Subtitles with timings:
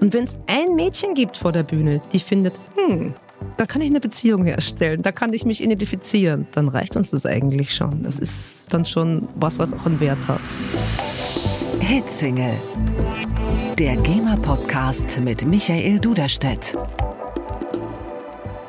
[0.00, 3.14] Und wenn es ein Mädchen gibt vor der Bühne, die findet, hm,
[3.58, 7.26] da kann ich eine Beziehung herstellen, da kann ich mich identifizieren, dann reicht uns das
[7.26, 8.02] eigentlich schon.
[8.02, 10.40] Das ist dann schon was, was auch einen Wert hat.
[11.80, 12.54] Hitsingle.
[13.78, 16.76] Der GEMA-Podcast mit Michael Duderstedt.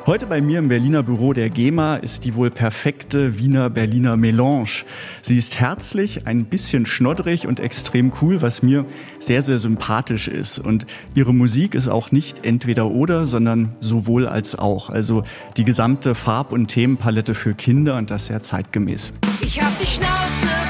[0.04, 4.82] Heute bei mir im Berliner Büro der GEMA ist die wohl perfekte Wiener Berliner Melange.
[5.22, 8.84] Sie ist herzlich, ein bisschen schnoddrig und extrem cool, was mir
[9.20, 10.58] sehr, sehr sympathisch ist.
[10.58, 14.90] Und ihre Musik ist auch nicht entweder oder, sondern sowohl als auch.
[14.90, 15.22] Also
[15.56, 19.12] die gesamte Farb- und Themenpalette für Kinder und das sehr zeitgemäß.
[19.40, 20.61] Ich hab die Schnauze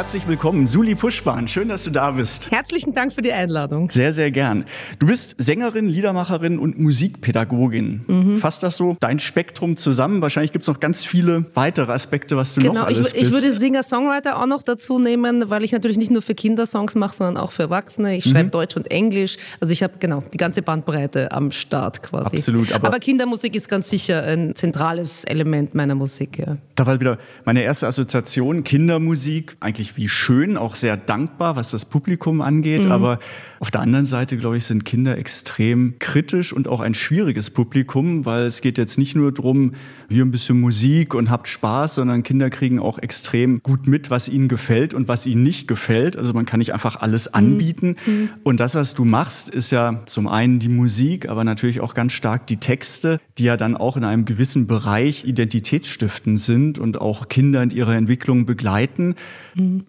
[0.00, 1.46] Herzlich willkommen, Suli Puschbahn.
[1.46, 2.50] Schön, dass du da bist.
[2.50, 3.90] Herzlichen Dank für die Einladung.
[3.90, 4.64] Sehr, sehr gern.
[4.98, 8.00] Du bist Sängerin, Liedermacherin und Musikpädagogin.
[8.06, 8.36] Mhm.
[8.38, 10.22] Fasst das so dein Spektrum zusammen?
[10.22, 13.24] Wahrscheinlich gibt es noch ganz viele weitere Aspekte, was du noch Genau, ich, alles ich
[13.24, 13.32] bist.
[13.32, 17.16] würde Singer-Songwriter auch noch dazu nehmen, weil ich natürlich nicht nur für Kinder Songs mache,
[17.16, 18.16] sondern auch für Erwachsene.
[18.16, 19.36] Ich schreibe Deutsch und Englisch.
[19.60, 22.36] Also ich habe genau die ganze Bandbreite am Start quasi.
[22.38, 26.38] Absolut, aber- Kindermusik ist ganz sicher ein zentrales Element meiner Musik.
[26.38, 26.56] Ja.
[26.74, 31.84] Da war wieder meine erste Assoziation, Kindermusik, eigentlich wie schön, auch sehr dankbar, was das
[31.84, 32.84] Publikum angeht.
[32.84, 32.92] Mhm.
[32.92, 33.18] Aber
[33.58, 38.24] auf der anderen Seite, glaube ich, sind Kinder extrem kritisch und auch ein schwieriges Publikum,
[38.24, 39.72] weil es geht jetzt nicht nur drum,
[40.08, 44.28] hier ein bisschen Musik und habt Spaß, sondern Kinder kriegen auch extrem gut mit, was
[44.28, 46.16] ihnen gefällt und was ihnen nicht gefällt.
[46.16, 47.34] Also man kann nicht einfach alles Mhm.
[47.34, 47.96] anbieten.
[48.42, 52.12] Und das, was du machst, ist ja zum einen die Musik, aber natürlich auch ganz
[52.12, 57.28] stark die Texte, die ja dann auch in einem gewissen Bereich identitätsstiftend sind und auch
[57.28, 59.14] Kinder in ihrer Entwicklung begleiten.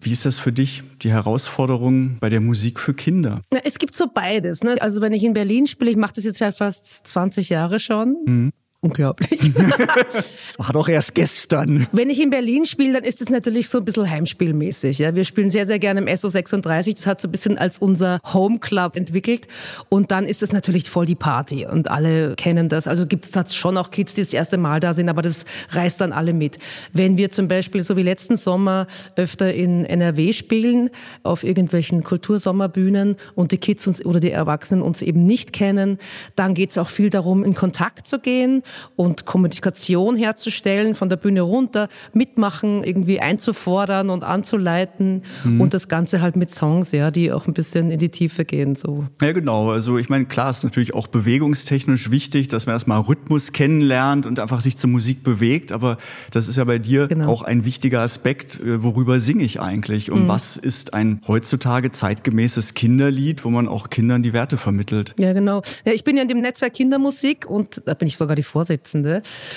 [0.00, 3.42] Wie ist das für dich, die Herausforderung bei der Musik für Kinder?
[3.50, 4.62] Na, es gibt so beides.
[4.62, 4.76] Ne?
[4.80, 8.52] Also wenn ich in Berlin spiele, ich mache das jetzt seit fast 20 Jahre schon.
[8.84, 9.52] Unglaublich.
[9.54, 11.86] Das war doch erst gestern.
[11.92, 14.98] Wenn ich in Berlin spiele, dann ist es natürlich so ein bisschen heimspielmäßig.
[14.98, 15.14] Ja?
[15.14, 16.96] Wir spielen sehr, sehr gerne im SO36.
[16.96, 19.46] Das hat so ein bisschen als unser Home Club entwickelt.
[19.88, 21.64] Und dann ist es natürlich voll die Party.
[21.64, 22.88] Und alle kennen das.
[22.88, 26.00] Also gibt es schon auch Kids, die das erste Mal da sind, aber das reißt
[26.00, 26.58] dann alle mit.
[26.92, 30.90] Wenn wir zum Beispiel, so wie letzten Sommer, öfter in NRW spielen,
[31.22, 35.98] auf irgendwelchen Kultursommerbühnen und die Kids uns oder die Erwachsenen uns eben nicht kennen,
[36.34, 38.64] dann geht es auch viel darum, in Kontakt zu gehen
[38.96, 46.20] und Kommunikation herzustellen, von der Bühne runter, mitmachen, irgendwie einzufordern und anzuleiten und das Ganze
[46.20, 49.04] halt mit Songs, ja, die auch ein bisschen in die Tiefe gehen, so.
[49.20, 49.70] Ja, genau.
[49.70, 54.38] Also ich meine, klar ist natürlich auch bewegungstechnisch wichtig, dass man erstmal Rhythmus kennenlernt und
[54.40, 55.72] einfach sich zur Musik bewegt.
[55.72, 55.96] Aber
[56.30, 57.28] das ist ja bei dir Genau.
[57.28, 58.60] auch ein wichtiger Aspekt.
[58.60, 60.10] Äh, Worüber singe ich eigentlich?
[60.10, 65.14] Und was ist ein heutzutage zeitgemäßes Kinderlied, wo man auch Kindern die Werte vermittelt?
[65.18, 65.62] Ja, genau.
[65.84, 68.61] Ja, ich bin ja in dem Netzwerk Kindermusik und da bin ich sogar die Vorsitzende.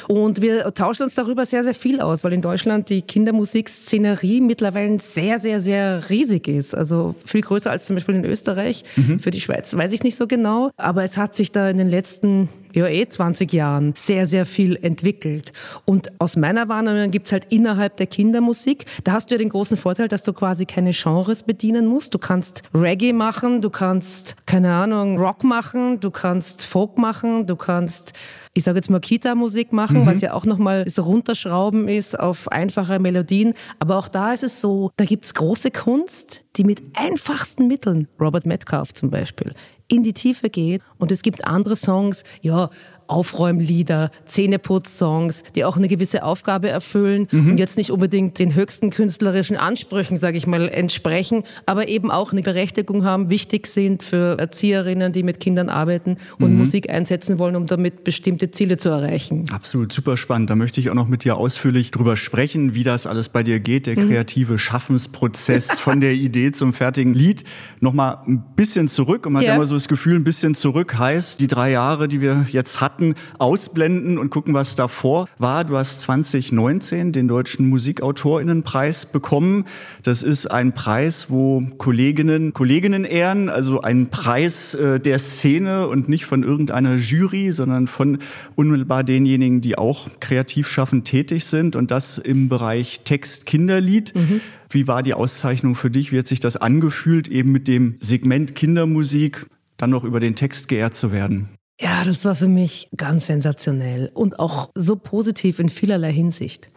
[0.07, 4.99] Und wir tauschen uns darüber sehr, sehr viel aus, weil in Deutschland die Kindermusikszenerie mittlerweile
[4.99, 6.75] sehr, sehr, sehr riesig ist.
[6.75, 8.83] Also viel größer als zum Beispiel in Österreich.
[9.19, 10.71] Für die Schweiz weiß ich nicht so genau.
[10.77, 14.75] Aber es hat sich da in den letzten ja, eh 20 Jahren sehr, sehr viel
[14.75, 15.53] entwickelt.
[15.85, 19.77] Und aus meiner Wahrnehmung gibt's halt innerhalb der Kindermusik, da hast du ja den großen
[19.77, 22.13] Vorteil, dass du quasi keine Genres bedienen musst.
[22.13, 27.55] Du kannst Reggae machen, du kannst, keine Ahnung, Rock machen, du kannst Folk machen, du
[27.55, 28.13] kannst
[28.57, 32.99] ich sage jetzt mal Kita-Musik machen, was ja auch nochmal so runterschrauben ist auf einfache
[32.99, 33.53] Melodien.
[33.79, 38.45] Aber auch da ist es so, da gibt's große Kunst, die mit einfachsten Mitteln, Robert
[38.45, 39.53] Metcalf zum Beispiel,
[39.87, 40.81] in die Tiefe geht.
[40.97, 42.69] Und es gibt andere Songs, ja,
[43.07, 49.57] Aufräumlieder, Zähneputz-Songs, die auch eine gewisse Aufgabe erfüllen und jetzt nicht unbedingt den höchsten künstlerischen
[49.57, 55.11] Ansprüchen, sage ich mal, entsprechen, aber eben auch eine Berechtigung haben, wichtig sind für Erzieherinnen,
[55.13, 59.45] die mit Kindern arbeiten und Musik einsetzen wollen, um damit bestimmte Ziele zu erreichen.
[59.51, 60.49] Absolut super spannend.
[60.49, 63.59] Da möchte ich auch noch mit dir ausführlich drüber sprechen, wie das alles bei dir
[63.59, 67.43] geht, der kreative Schaffensprozess von der Idee zum fertigen Lied.
[67.79, 69.51] Nochmal ein bisschen zurück und man hat Ja.
[69.51, 72.81] ja immer so das Gefühl, ein bisschen zurück heißt, die drei Jahre, die wir jetzt
[72.81, 75.65] hatten, Daten ausblenden und gucken, was davor war.
[75.65, 79.65] Du hast 2019 den Deutschen Musikautorinnenpreis bekommen.
[80.03, 86.07] Das ist ein Preis, wo Kolleginnen Kolleginnen ehren, also ein Preis äh, der Szene und
[86.07, 88.19] nicht von irgendeiner Jury, sondern von
[88.55, 94.15] unmittelbar denjenigen, die auch kreativ schaffend tätig sind und das im Bereich Text Kinderlied.
[94.15, 94.39] Mhm.
[94.69, 96.11] Wie war die Auszeichnung für dich?
[96.11, 100.69] Wie hat sich das angefühlt, eben mit dem Segment Kindermusik dann noch über den Text
[100.69, 101.49] geehrt zu werden?
[101.79, 106.69] Ja, das war für mich ganz sensationell und auch so positiv in vielerlei Hinsicht.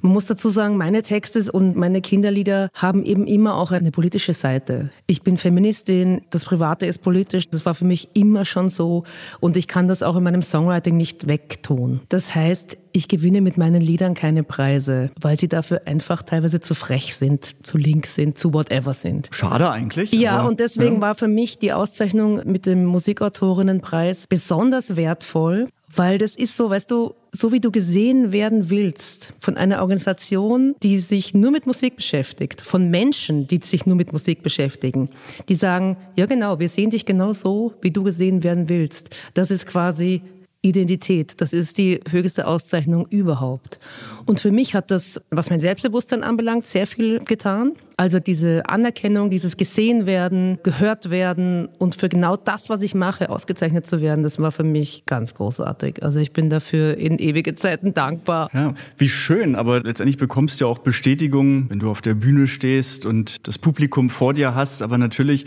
[0.00, 4.34] Man muss dazu sagen, meine Texte und meine Kinderlieder haben eben immer auch eine politische
[4.34, 4.90] Seite.
[5.06, 9.04] Ich bin Feministin, das Private ist politisch, das war für mich immer schon so
[9.40, 12.00] und ich kann das auch in meinem Songwriting nicht wegtun.
[12.08, 16.74] Das heißt, ich gewinne mit meinen Liedern keine Preise, weil sie dafür einfach teilweise zu
[16.74, 19.28] frech sind, zu links sind, zu whatever sind.
[19.32, 20.12] Schade eigentlich.
[20.12, 21.00] Ja, und deswegen ja.
[21.02, 26.90] war für mich die Auszeichnung mit dem Musikautorinnenpreis besonders wertvoll, weil das ist so, weißt
[26.90, 31.96] du, so wie du gesehen werden willst von einer Organisation, die sich nur mit Musik
[31.96, 35.10] beschäftigt, von Menschen, die sich nur mit Musik beschäftigen,
[35.48, 39.10] die sagen, ja genau, wir sehen dich genau so, wie du gesehen werden willst.
[39.34, 40.22] Das ist quasi
[40.62, 41.40] Identität.
[41.40, 43.78] Das ist die höchste Auszeichnung überhaupt.
[44.24, 47.72] Und für mich hat das, was mein Selbstbewusstsein anbelangt, sehr viel getan.
[47.98, 53.30] Also diese Anerkennung, dieses gesehen werden, gehört werden und für genau das, was ich mache,
[53.30, 56.02] ausgezeichnet zu werden, das war für mich ganz großartig.
[56.02, 58.50] Also ich bin dafür in ewige Zeiten dankbar.
[58.52, 62.48] Ja, wie schön, aber letztendlich bekommst du ja auch Bestätigung, wenn du auf der Bühne
[62.48, 65.46] stehst und das Publikum vor dir hast, aber natürlich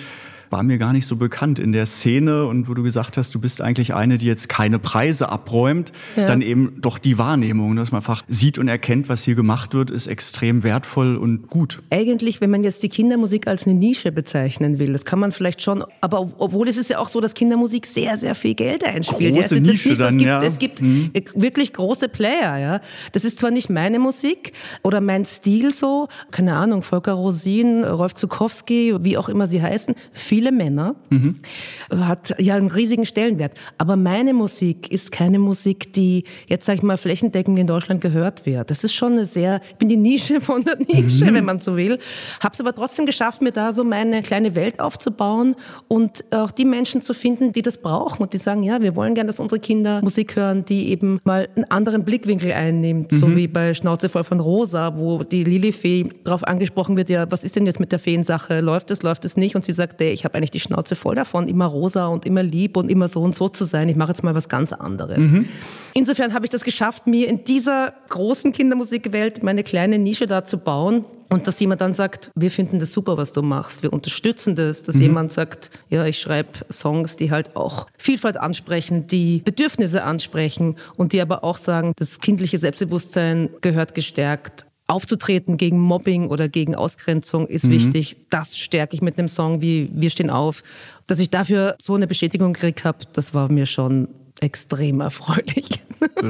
[0.49, 3.39] war mir gar nicht so bekannt in der Szene und wo du gesagt hast, du
[3.39, 6.25] bist eigentlich eine, die jetzt keine Preise abräumt, ja.
[6.25, 9.91] dann eben doch die Wahrnehmung, dass man einfach sieht und erkennt, was hier gemacht wird,
[9.91, 11.81] ist extrem wertvoll und gut.
[11.89, 15.61] Eigentlich, wenn man jetzt die Kindermusik als eine Nische bezeichnen will, das kann man vielleicht
[15.61, 19.35] schon, aber obwohl es ist ja auch so, dass Kindermusik sehr, sehr viel Geld einspielt.
[19.35, 20.43] Große ja, Nische nicht, dann, es gibt, ja.
[20.43, 21.11] es gibt mhm.
[21.35, 22.81] wirklich große Player, ja.
[23.11, 24.53] Das ist zwar nicht meine Musik
[24.83, 29.95] oder mein Stil so, keine Ahnung, Volker Rosin, Rolf Zukowski, wie auch immer sie heißen,
[30.11, 31.41] viel viele Männer, mhm.
[31.91, 33.51] hat ja einen riesigen Stellenwert.
[33.77, 38.45] Aber meine Musik ist keine Musik, die jetzt, sag ich mal, flächendeckend in Deutschland gehört
[38.45, 38.69] wird.
[38.69, 41.33] Das ist schon eine sehr, ich bin die Nische von der Nische, mhm.
[41.33, 41.99] wenn man so will.
[42.41, 45.57] Habe es aber trotzdem geschafft, mir da so meine kleine Welt aufzubauen
[45.89, 49.15] und auch die Menschen zu finden, die das brauchen und die sagen, ja, wir wollen
[49.15, 53.17] gerne, dass unsere Kinder Musik hören, die eben mal einen anderen Blickwinkel einnimmt, mhm.
[53.17, 57.43] so wie bei Schnauze voll von Rosa, wo die Lilifee darauf angesprochen wird, ja, was
[57.43, 58.61] ist denn jetzt mit der Feensache?
[58.61, 59.57] Läuft es, läuft es nicht?
[59.57, 62.43] Und sie sagt, ey, ich habe eigentlich die Schnauze voll davon, immer rosa und immer
[62.43, 63.89] lieb und immer so und so zu sein.
[63.89, 65.19] Ich mache jetzt mal was ganz anderes.
[65.19, 65.47] Mhm.
[65.93, 70.57] Insofern habe ich das geschafft, mir in dieser großen Kindermusikwelt meine kleine Nische da zu
[70.57, 71.05] bauen.
[71.31, 74.81] Und dass jemand dann sagt, wir finden das super, was du machst, wir unterstützen das,
[74.81, 75.01] dass mhm.
[75.01, 81.13] jemand sagt, ja, ich schreibe Songs, die halt auch Vielfalt ansprechen, die Bedürfnisse ansprechen und
[81.13, 87.47] die aber auch sagen, das kindliche Selbstbewusstsein gehört gestärkt aufzutreten gegen Mobbing oder gegen Ausgrenzung
[87.47, 87.71] ist mhm.
[87.71, 88.17] wichtig.
[88.29, 90.63] Das stärke ich mit einem Song wie Wir stehen auf.
[91.07, 94.09] Dass ich dafür so eine Bestätigung gekriegt habe, das war mir schon
[94.41, 95.69] extrem erfreulich.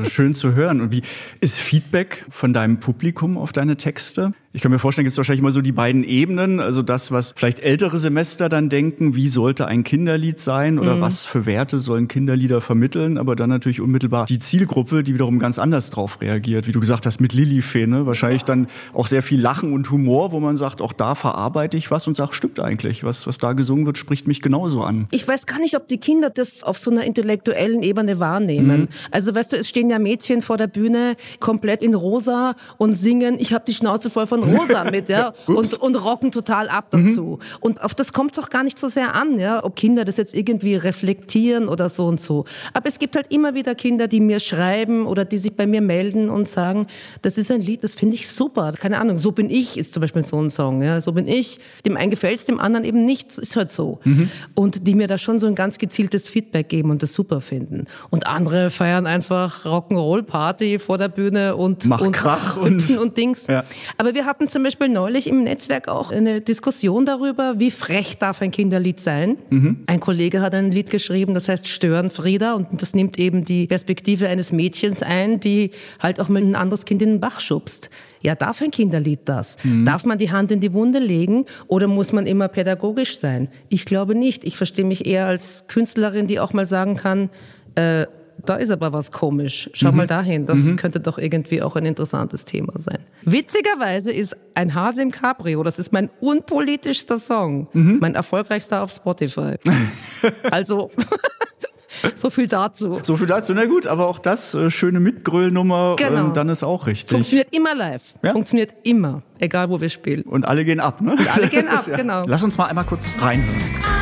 [0.04, 0.82] Schön zu hören.
[0.82, 1.02] Und wie
[1.42, 4.34] ist Feedback von deinem Publikum auf deine Texte?
[4.52, 6.60] Ich kann mir vorstellen, gibt es wahrscheinlich immer so die beiden Ebenen.
[6.60, 11.02] Also das, was vielleicht ältere Semester dann denken, wie sollte ein Kinderlied sein oder mhm.
[11.02, 15.60] was für Werte sollen Kinderlieder vermitteln, aber dann natürlich unmittelbar die Zielgruppe, die wiederum ganz
[15.60, 16.66] anders drauf reagiert.
[16.66, 20.40] Wie du gesagt hast, mit Lilifee, Wahrscheinlich dann auch sehr viel Lachen und Humor, wo
[20.40, 23.04] man sagt, auch da verarbeite ich was und sage, stimmt eigentlich.
[23.04, 25.08] Was, was da gesungen wird, spricht mich genauso an.
[25.12, 28.82] Ich weiß gar nicht, ob die Kinder das auf so einer intellektuellen Ebene wahrnehmen.
[28.82, 28.88] Mhm.
[29.12, 33.38] Also weißt du, es stehen ja Mädchen vor der Bühne komplett in rosa und singen,
[33.40, 36.88] ich habe die Schnauze voll von von Rosa mit, ja, und, und rocken total ab
[36.92, 37.40] dazu.
[37.40, 37.58] Mhm.
[37.60, 40.18] Und auf das kommt es auch gar nicht so sehr an, ja, ob Kinder das
[40.18, 42.46] jetzt irgendwie reflektieren oder so und so.
[42.74, 45.82] Aber es gibt halt immer wieder Kinder, die mir schreiben oder die sich bei mir
[45.82, 46.88] melden und sagen,
[47.22, 48.74] das ist ein Lied, das finde ich super.
[48.74, 51.60] Keine Ahnung, so bin ich ist zum Beispiel so ein Song, ja, so bin ich.
[51.86, 54.00] Dem einen gefällt es, dem anderen eben nicht, ist halt so.
[54.04, 54.30] Mhm.
[54.56, 57.86] Und die mir da schon so ein ganz gezieltes Feedback geben und das super finden.
[58.10, 63.18] Und andere feiern einfach Rock'n'Roll-Party vor der Bühne und, Mach und, Krach und, und, und
[63.18, 63.48] Dings.
[63.48, 63.64] Ja.
[63.98, 68.44] Aber wir hatten zum Beispiel neulich im Netzwerk auch eine Diskussion darüber, wie frech darf
[68.44, 69.38] ein Kinderlied sein.
[69.50, 69.80] Mhm.
[69.88, 74.28] Ein Kollege hat ein Lied geschrieben, das heißt Störenfrieda und das nimmt eben die Perspektive
[74.28, 77.90] eines Mädchens ein, die halt auch mal ein anderes Kind in den Bach schubst.
[78.22, 79.58] Ja, darf ein Kinderlied das?
[79.64, 79.86] Mhm.
[79.86, 83.50] Darf man die Hand in die Wunde legen oder muss man immer pädagogisch sein?
[83.70, 84.44] Ich glaube nicht.
[84.44, 87.32] Ich verstehe mich eher als Künstlerin, die auch mal sagen kann,
[87.74, 88.06] äh,
[88.50, 89.70] da ist aber was komisch.
[89.74, 89.98] Schau mhm.
[89.98, 90.76] mal dahin, das mhm.
[90.76, 93.00] könnte doch irgendwie auch ein interessantes Thema sein.
[93.24, 97.98] Witzigerweise ist ein Hase im Cabrio, das ist mein unpolitischster Song, mhm.
[98.02, 99.56] mein erfolgreichster auf Spotify.
[100.52, 100.90] also
[102.16, 103.00] So viel dazu.
[103.04, 106.28] So viel dazu, na gut, aber auch das, äh, schöne Mitgröllnummer, Genau.
[106.28, 107.12] ähm, dann ist auch richtig.
[107.12, 108.14] Funktioniert immer live.
[108.24, 108.32] Ja?
[108.32, 110.22] Funktioniert immer, egal wo wir spielen.
[110.24, 111.18] Und alle gehen ab, ne?
[111.34, 112.26] alle gehen ab, genau.
[112.28, 113.99] Lass uns mal einmal kurz reinhören.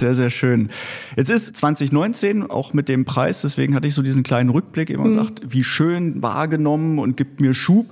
[0.00, 0.70] Sehr, sehr schön.
[1.14, 5.04] Jetzt ist 2019 auch mit dem Preis, deswegen hatte ich so diesen kleinen Rückblick, immer
[5.04, 7.86] gesagt, wie schön wahrgenommen und gibt mir Schub.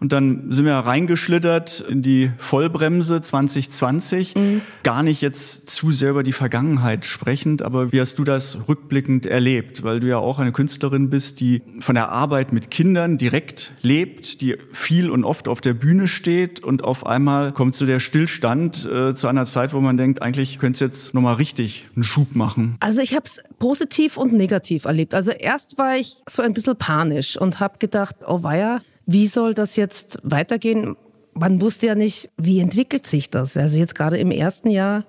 [0.00, 4.34] Und dann sind wir reingeschlittert in die Vollbremse 2020.
[4.82, 9.26] Gar nicht jetzt zu sehr über die Vergangenheit sprechend, aber wie hast du das rückblickend
[9.26, 9.82] erlebt?
[9.82, 14.40] Weil du ja auch eine Künstlerin bist, die von der Arbeit mit Kindern direkt lebt,
[14.40, 18.86] die viel und oft auf der Bühne steht und auf einmal kommt so der Stillstand
[18.86, 22.34] äh, zu einer Zeit, wo man denkt, eigentlich könnte es jetzt nochmal richtig einen Schub
[22.34, 22.76] machen.
[22.80, 25.12] Also ich habe es positiv und negativ erlebt.
[25.12, 28.80] Also erst war ich so ein bisschen panisch und habe gedacht, oh weia,
[29.12, 30.96] wie soll das jetzt weitergehen?
[31.34, 33.56] Man wusste ja nicht, wie entwickelt sich das.
[33.56, 35.04] Also jetzt gerade im ersten Jahr.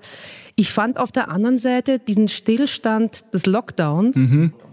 [0.56, 4.16] Ich fand auf der anderen Seite diesen Stillstand des Lockdowns.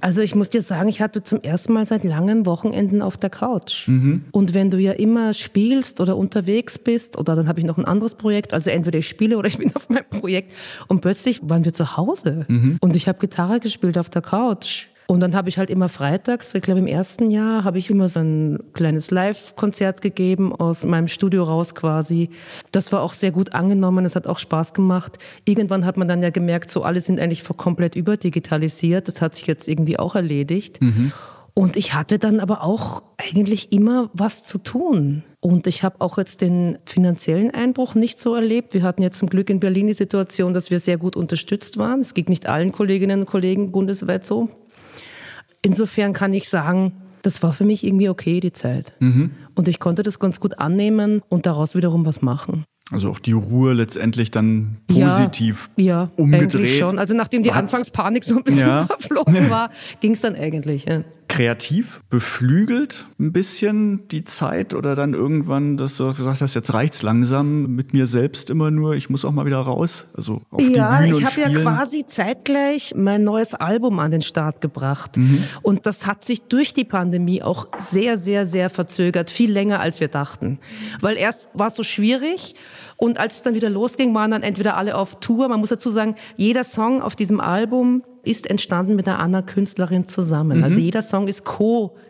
[0.01, 3.31] Also ich muss dir sagen, ich hatte zum ersten Mal seit langen Wochenenden auf der
[3.31, 3.87] Couch.
[4.33, 7.85] Und wenn du ja immer spielst oder unterwegs bist, oder dann habe ich noch ein
[7.85, 10.53] anderes Projekt, also entweder ich spiele oder ich bin auf meinem Projekt
[10.89, 12.47] und plötzlich waren wir zu Hause
[12.81, 14.89] und ich habe Gitarre gespielt auf der Couch.
[15.11, 18.11] Und dann habe ich halt immer freitags, ich glaube im ersten Jahr, habe ich immer
[18.11, 22.29] so ein kleines Live-Konzert gegeben aus meinem Studio raus quasi.
[22.73, 25.17] Das war auch sehr gut angenommen, es hat auch Spaß gemacht.
[25.47, 29.09] Irgendwann hat man dann ja gemerkt, so alle sind eigentlich komplett überdigitalisiert.
[29.09, 30.79] Das hat sich jetzt irgendwie auch erledigt.
[31.55, 35.23] Und ich hatte dann aber auch eigentlich immer was zu tun.
[35.41, 38.75] Und ich habe auch jetzt den finanziellen Einbruch nicht so erlebt.
[38.75, 42.01] Wir hatten ja zum Glück in Berlin die Situation, dass wir sehr gut unterstützt waren.
[42.01, 44.51] Es ging nicht allen Kolleginnen und Kollegen bundesweit so.
[45.63, 48.95] Insofern kann ich sagen, das war für mich irgendwie okay, die Zeit.
[49.01, 52.65] Und ich konnte das ganz gut annehmen und daraus wiederum was machen.
[52.91, 56.55] Also auch die Ruhe letztendlich dann positiv ja, ja, umgedreht.
[56.55, 56.99] Eigentlich schon.
[56.99, 58.87] Also nachdem die Anfangspanik so ein bisschen Ja.
[58.99, 60.87] verflogen war, ging es dann eigentlich.
[60.89, 61.03] Ja.
[61.29, 67.03] Kreativ beflügelt ein bisschen die Zeit oder dann irgendwann, dass du gesagt hast, jetzt reicht's
[67.03, 71.03] langsam mit mir selbst immer nur, ich muss auch mal wieder raus, also auf Ja,
[71.03, 75.17] die Bühne ich habe ja quasi zeitgleich mein neues Album an den Start gebracht.
[75.17, 75.45] Mhm.
[75.63, 79.31] Und das hat sich durch die Pandemie auch sehr, sehr, sehr verzögert.
[79.31, 80.59] Viel länger, als wir dachten.
[81.01, 82.55] Weil erst war es so schwierig.
[82.97, 85.49] Und als es dann wieder losging, waren dann entweder alle auf Tour.
[85.49, 90.09] Man muss dazu sagen, jeder Song auf diesem Album ist entstanden mit einer anderen Künstlerin
[90.09, 90.65] zusammen.
[90.65, 91.45] Also jeder Song ist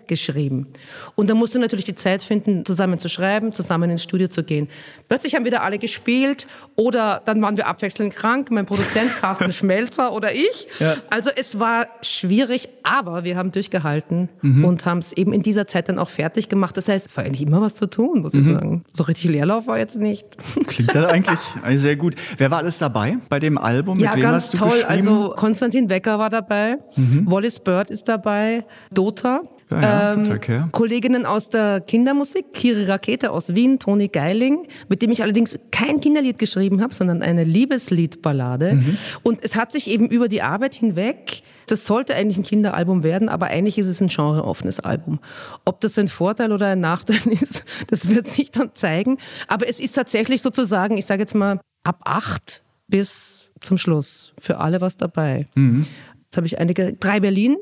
[0.09, 0.67] co-geschrieben.
[1.15, 4.43] Und da musst du natürlich die Zeit finden, zusammen zu schreiben, zusammen ins Studio zu
[4.43, 4.69] gehen.
[5.09, 10.13] Plötzlich haben wieder alle gespielt oder dann waren wir abwechselnd krank, mein Produzent Carsten Schmelzer
[10.13, 10.67] oder ich.
[11.11, 15.89] Also es war schwierig, aber wir haben durchgehalten und haben es eben in dieser Zeit
[15.89, 16.77] dann auch fertig gemacht.
[16.77, 18.85] Das heißt, es war eigentlich immer was zu tun, muss ich sagen.
[18.93, 20.27] So richtig Leerlauf war jetzt nicht.
[20.67, 21.39] Klingt dann eigentlich
[21.81, 22.15] sehr gut.
[22.37, 23.99] Wer war alles dabei bei dem Album?
[23.99, 24.69] Ja, Mit wem ganz hast du toll.
[24.69, 24.89] geschrieben?
[24.89, 29.43] Also Konstantin Wecker war dabei, Wallace Bird ist dabei, Dota.
[29.71, 30.65] Ja, ja, okay.
[30.73, 36.01] Kolleginnen aus der Kindermusik, Kiri Rakete aus Wien, Toni Geiling, mit dem ich allerdings kein
[36.01, 38.75] Kinderlied geschrieben habe, sondern eine Liebesliedballade.
[38.75, 38.99] Mhm.
[39.23, 43.29] Und es hat sich eben über die Arbeit hinweg, das sollte eigentlich ein Kinderalbum werden,
[43.29, 45.21] aber eigentlich ist es ein genreoffenes Album.
[45.67, 49.19] Ob das ein Vorteil oder ein Nachteil ist, das wird sich dann zeigen.
[49.49, 54.59] Aber es ist tatsächlich sozusagen, ich sage jetzt mal, ab acht bis zum Schluss für
[54.59, 55.47] alle was dabei.
[56.25, 57.57] Jetzt habe ich einige, drei Berlin,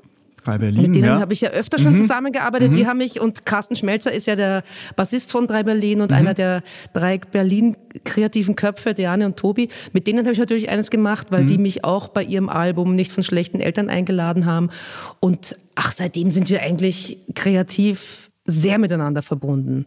[0.46, 1.20] bei Berlin, mit denen ja.
[1.20, 2.74] habe ich ja öfter schon zusammengearbeitet.
[2.74, 4.62] Die haben mich, und Carsten Schmelzer ist ja der
[4.96, 6.62] Bassist von Drei Berlin und einer der
[6.94, 9.68] drei Berlin-kreativen Köpfe, Diane und Tobi.
[9.92, 13.12] Mit denen habe ich natürlich eines gemacht, weil die mich auch bei ihrem Album nicht
[13.12, 14.70] von schlechten Eltern eingeladen haben.
[15.20, 19.86] Und ach, seitdem sind wir eigentlich kreativ sehr miteinander verbunden.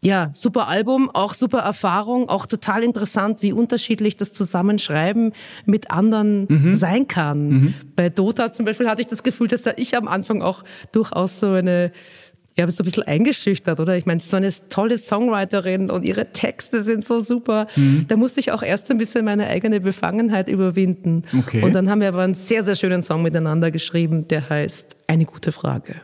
[0.00, 5.32] Ja, super Album, auch super Erfahrung, auch total interessant, wie unterschiedlich das Zusammenschreiben
[5.66, 7.74] mit anderen sein kann.
[7.96, 10.62] Bei Dota zum Beispiel hatte ich das Gefühl, dass da ich am Anfang auch
[10.92, 11.90] durchaus so eine,
[12.56, 13.96] ja, so ein bisschen eingeschüchtert, oder?
[13.96, 17.66] Ich meine, so eine tolle Songwriterin und ihre Texte sind so super.
[18.06, 21.24] Da musste ich auch erst ein bisschen meine eigene Befangenheit überwinden.
[21.36, 21.62] Okay.
[21.62, 25.24] Und dann haben wir aber einen sehr, sehr schönen Song miteinander geschrieben, der heißt Eine
[25.24, 25.96] gute Frage.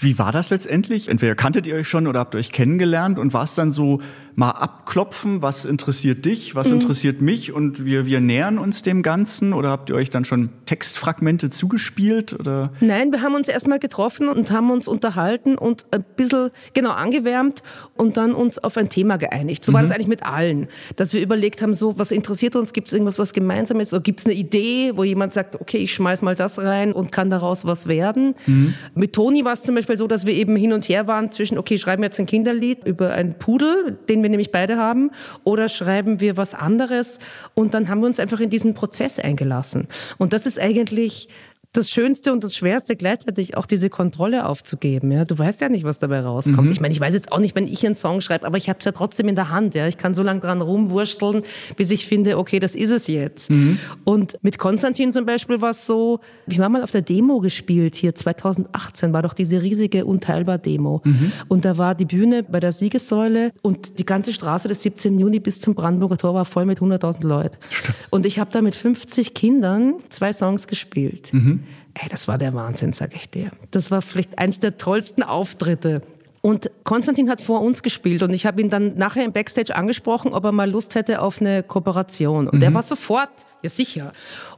[0.00, 1.08] Wie war das letztendlich?
[1.08, 4.00] Entweder kanntet ihr euch schon oder habt ihr euch kennengelernt und war es dann so
[4.36, 9.52] mal abklopfen, was interessiert dich, was interessiert mich und wir, wir nähern uns dem Ganzen
[9.52, 12.70] oder habt ihr euch dann schon Textfragmente zugespielt oder?
[12.78, 17.64] Nein, wir haben uns erstmal getroffen und haben uns unterhalten und ein bisschen genau angewärmt
[17.96, 19.64] und dann uns auf ein Thema geeinigt.
[19.64, 22.86] So war das eigentlich mit allen, dass wir überlegt haben, so was interessiert uns, gibt
[22.86, 25.92] es irgendwas, was gemeinsam ist oder gibt es eine Idee, wo jemand sagt, okay, ich
[25.92, 28.36] schmeiß mal das rein und kann daraus was werden.
[28.94, 31.58] Mit Toni war es zum Beispiel so, dass wir eben hin und her waren zwischen,
[31.58, 35.10] okay, schreiben wir jetzt ein Kinderlied über einen Pudel, den wir nämlich beide haben,
[35.44, 37.18] oder schreiben wir was anderes
[37.52, 39.86] und dann haben wir uns einfach in diesen Prozess eingelassen.
[40.16, 41.28] Und das ist eigentlich
[41.78, 45.12] das Schönste und das Schwerste gleichzeitig auch diese Kontrolle aufzugeben.
[45.12, 46.70] Ja, du weißt ja nicht, was dabei rauskommt.
[46.70, 48.80] Ich meine, ich weiß jetzt auch nicht, wenn ich einen Song schreibe, aber ich habe
[48.80, 49.74] es ja trotzdem in der Hand.
[49.74, 51.42] Ja, ich kann so lange dran rumwursteln,
[51.76, 53.50] bis ich finde, okay, das ist es jetzt.
[54.04, 57.94] Und mit Konstantin zum Beispiel war es so, ich war mal auf der Demo gespielt
[57.94, 61.02] hier 2018 war doch diese riesige unteilbar Demo
[61.48, 65.18] und da war die Bühne bei der Siegessäule und die ganze Straße des 17.
[65.18, 67.56] Juni bis zum Brandenburger Tor war voll mit 100.000 Leuten.
[68.10, 71.30] Und ich habe da mit 50 Kindern zwei Songs gespielt.
[72.00, 73.50] Ey, das war der Wahnsinn, sag ich dir.
[73.70, 76.02] Das war vielleicht eins der tollsten Auftritte.
[76.40, 80.32] Und Konstantin hat vor uns gespielt und ich habe ihn dann nachher im Backstage angesprochen,
[80.32, 82.48] ob er mal Lust hätte auf eine Kooperation.
[82.48, 83.28] Und er war sofort,
[83.62, 84.12] ja sicher.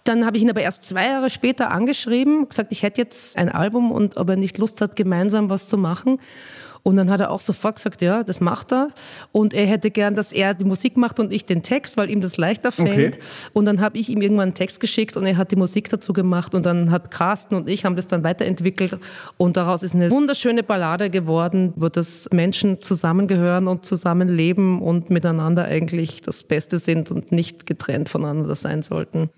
[0.05, 3.49] Dann habe ich ihn aber erst zwei Jahre später angeschrieben, gesagt, ich hätte jetzt ein
[3.49, 6.21] Album und ob er nicht Lust hat, gemeinsam was zu machen.
[6.83, 8.89] Und dann hat er auch sofort gesagt, ja, das macht er.
[9.33, 12.21] Und er hätte gern, dass er die Musik macht und ich den Text, weil ihm
[12.21, 13.15] das leichter fällt.
[13.15, 13.25] Okay.
[13.53, 16.13] Und dann habe ich ihm irgendwann einen Text geschickt und er hat die Musik dazu
[16.13, 16.55] gemacht.
[16.55, 18.99] Und dann hat Carsten und ich haben das dann weiterentwickelt.
[19.37, 25.65] Und daraus ist eine wunderschöne Ballade geworden, wo das Menschen zusammengehören und zusammenleben und miteinander
[25.65, 29.31] eigentlich das Beste sind und nicht getrennt voneinander sein sollten.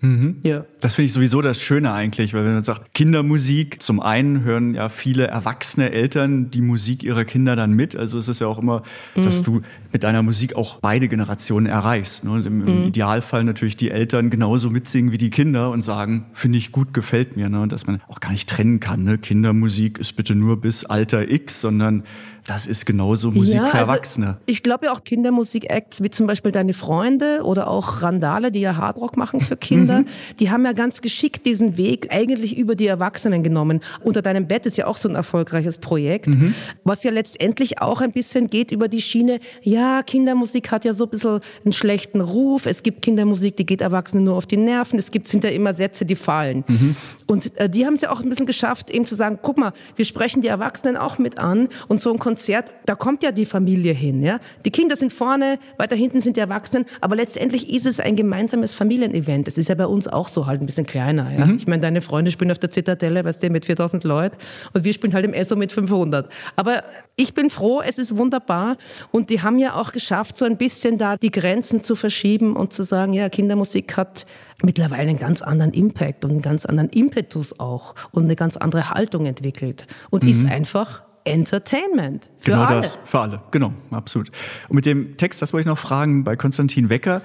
[0.43, 0.65] Ja.
[0.79, 4.75] Das finde ich sowieso das Schöne eigentlich, weil wenn man sagt, Kindermusik, zum einen hören
[4.75, 7.95] ja viele erwachsene Eltern die Musik ihrer Kinder dann mit.
[7.95, 8.83] Also es ist ja auch immer,
[9.15, 9.61] dass du
[9.91, 12.23] mit deiner Musik auch beide Generationen erreichst.
[12.23, 12.43] Ne?
[12.45, 16.71] Im, Im Idealfall natürlich die Eltern genauso mitsingen wie die Kinder und sagen, finde ich
[16.71, 17.49] gut, gefällt mir.
[17.49, 17.61] Ne?
[17.61, 19.03] Und dass man auch gar nicht trennen kann.
[19.03, 19.17] Ne?
[19.17, 22.03] Kindermusik ist bitte nur bis Alter X, sondern
[22.45, 24.37] das ist genauso Musik Ja, für also Erwachsene.
[24.45, 28.75] Ich glaube ja auch Kindermusik-Acts, wie zum Beispiel Deine Freunde oder auch Randale, die ja
[28.75, 30.05] Hardrock machen für Kinder, Mhm.
[30.39, 33.79] die haben ja ganz geschickt diesen Weg eigentlich über die Erwachsenen genommen.
[34.01, 36.53] Unter deinem Bett ist ja auch so ein erfolgreiches Projekt, Mhm.
[36.83, 41.05] was ja letztendlich auch ein bisschen geht über die Schiene, ja, Kindermusik hat ja so
[41.05, 44.99] ein bisschen einen schlechten Ruf, es gibt Kindermusik, die geht Erwachsenen nur auf die Nerven,
[44.99, 46.63] es gibt hinterher immer Sätze, die fallen.
[46.67, 46.95] Mhm.
[47.27, 49.71] Und äh, die haben es ja auch ein bisschen geschafft, eben zu sagen, guck mal,
[49.95, 53.45] wir sprechen die Erwachsenen auch mit an und so ein Konzert, da kommt ja die
[53.45, 54.39] Familie hin, ja.
[54.65, 58.73] Die Kinder sind vorne, weiter hinten sind die Erwachsenen, aber letztendlich ist es ein gemeinsames
[58.73, 59.45] Familienevent.
[59.45, 61.47] Das ist ja bei uns auch so halt ein bisschen kleiner, ja.
[61.55, 64.35] Ich meine, deine Freunde spielen auf der Zitadelle, weißt du, mit 4000 Leuten
[64.73, 66.27] und wir spielen halt im ESO mit 500.
[66.55, 66.83] Aber
[67.15, 68.77] ich bin froh, es ist wunderbar
[69.11, 72.73] und die haben ja auch geschafft, so ein bisschen da die Grenzen zu verschieben und
[72.73, 74.25] zu sagen, ja, Kindermusik hat
[74.63, 78.89] mittlerweile einen ganz anderen Impact und einen ganz anderen Impetus auch und eine ganz andere
[78.89, 82.75] Haltung entwickelt und ist einfach Entertainment für genau alle.
[82.77, 84.29] das, für alle, genau, absolut.
[84.69, 87.21] Und mit dem Text, das wollte ich noch fragen bei Konstantin Wecker.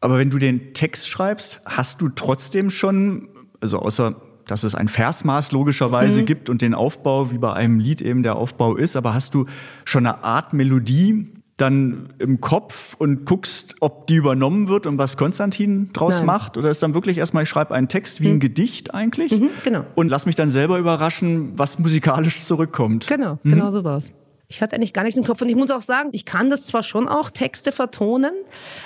[0.00, 3.28] Aber wenn du den Text schreibst, hast du trotzdem schon,
[3.60, 8.00] also außer dass es ein Versmaß logischerweise gibt und den Aufbau, wie bei einem Lied
[8.00, 9.46] eben der Aufbau ist, aber hast du
[9.84, 15.16] schon eine Art Melodie dann im Kopf und guckst, ob die übernommen wird und was
[15.16, 16.26] Konstantin draus Nein.
[16.26, 16.56] macht?
[16.56, 19.84] Oder ist dann wirklich erstmal, ich schreibe einen Text wie ein Gedicht eigentlich genau.
[19.94, 23.06] und lass mich dann selber überraschen, was musikalisch zurückkommt?
[23.08, 24.12] Genau, genau so war's.
[24.50, 25.42] Ich hatte eigentlich gar nichts im Kopf.
[25.42, 28.32] Und ich muss auch sagen, ich kann das zwar schon auch, Texte vertonen,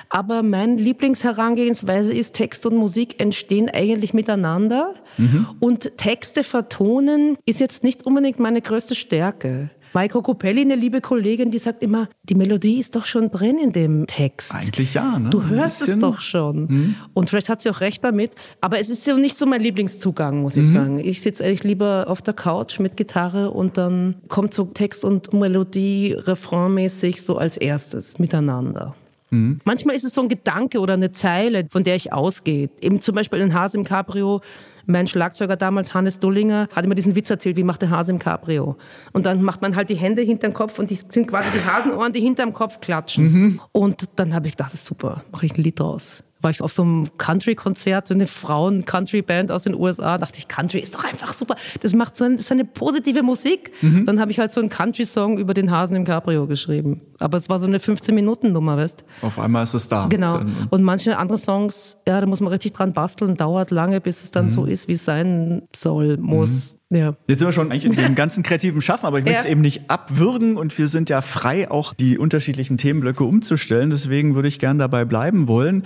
[0.09, 4.95] aber mein Lieblingsherangehensweise ist, Text und Musik entstehen eigentlich miteinander.
[5.61, 9.71] Und Texte vertonen ist jetzt nicht unbedingt meine größte Stärke.
[9.95, 13.73] Maiko Copelli, eine liebe Kollegin, die sagt immer, die Melodie ist doch schon drin in
[13.73, 14.55] dem Text.
[14.55, 15.31] Eigentlich ja, ne?
[15.31, 16.97] Du hörst es doch schon.
[17.15, 18.33] Und vielleicht hat sie auch recht damit.
[18.61, 20.99] Aber es ist ja nicht so mein Lieblingszugang, muss ich sagen.
[20.99, 25.33] Ich sitze eigentlich lieber auf der Couch mit Gitarre und dann kommt so Text und
[25.33, 28.95] Melodie refrainmäßig so als erstes miteinander.
[29.65, 32.69] Manchmal ist es so ein Gedanke oder eine Zeile, von der ich ausgehe.
[32.83, 34.43] Eben zum Beispiel in Hase im Cabrio.
[34.87, 38.19] Mein Schlagzeuger damals, Hannes Dullinger, hat immer diesen Witz erzählt, wie macht der Hase im
[38.19, 38.77] Cabrio?
[39.13, 42.13] Und dann macht man halt die Hände hinterm Kopf und die sind quasi die Hasenohren,
[42.13, 43.61] die hinterm Kopf klatschen.
[43.73, 46.25] Und dann habe ich gedacht, das ist super, mache ich ein Lied draus.
[46.43, 50.81] War ich auf so einem Country-Konzert, so eine Frauen-Country-Band aus den USA, dachte ich, Country
[50.81, 51.55] ist doch einfach super.
[51.81, 53.73] Das macht so, ein, so eine positive Musik.
[53.81, 57.01] Dann habe ich halt so einen Country-Song über den Hasen im Cabrio geschrieben.
[57.19, 60.07] Aber es war so eine 15-Minuten-Nummer, weißt Auf einmal ist es da.
[60.07, 60.39] Genau.
[60.39, 64.23] Dann, Und manche andere Songs, ja, da muss man richtig dran basteln, dauert lange, bis
[64.25, 64.51] es dann Mhm.
[64.51, 66.77] so ist, wie es sein soll, muss.
[66.95, 67.17] Ja.
[67.27, 69.39] Jetzt sind wir schon eigentlich in dem ganzen kreativen Schaffen, aber ich will Ja.
[69.39, 73.89] es eben nicht abwürgen und wir sind ja frei, auch die unterschiedlichen Themenblöcke umzustellen.
[73.91, 75.85] Deswegen würde ich gern dabei bleiben wollen.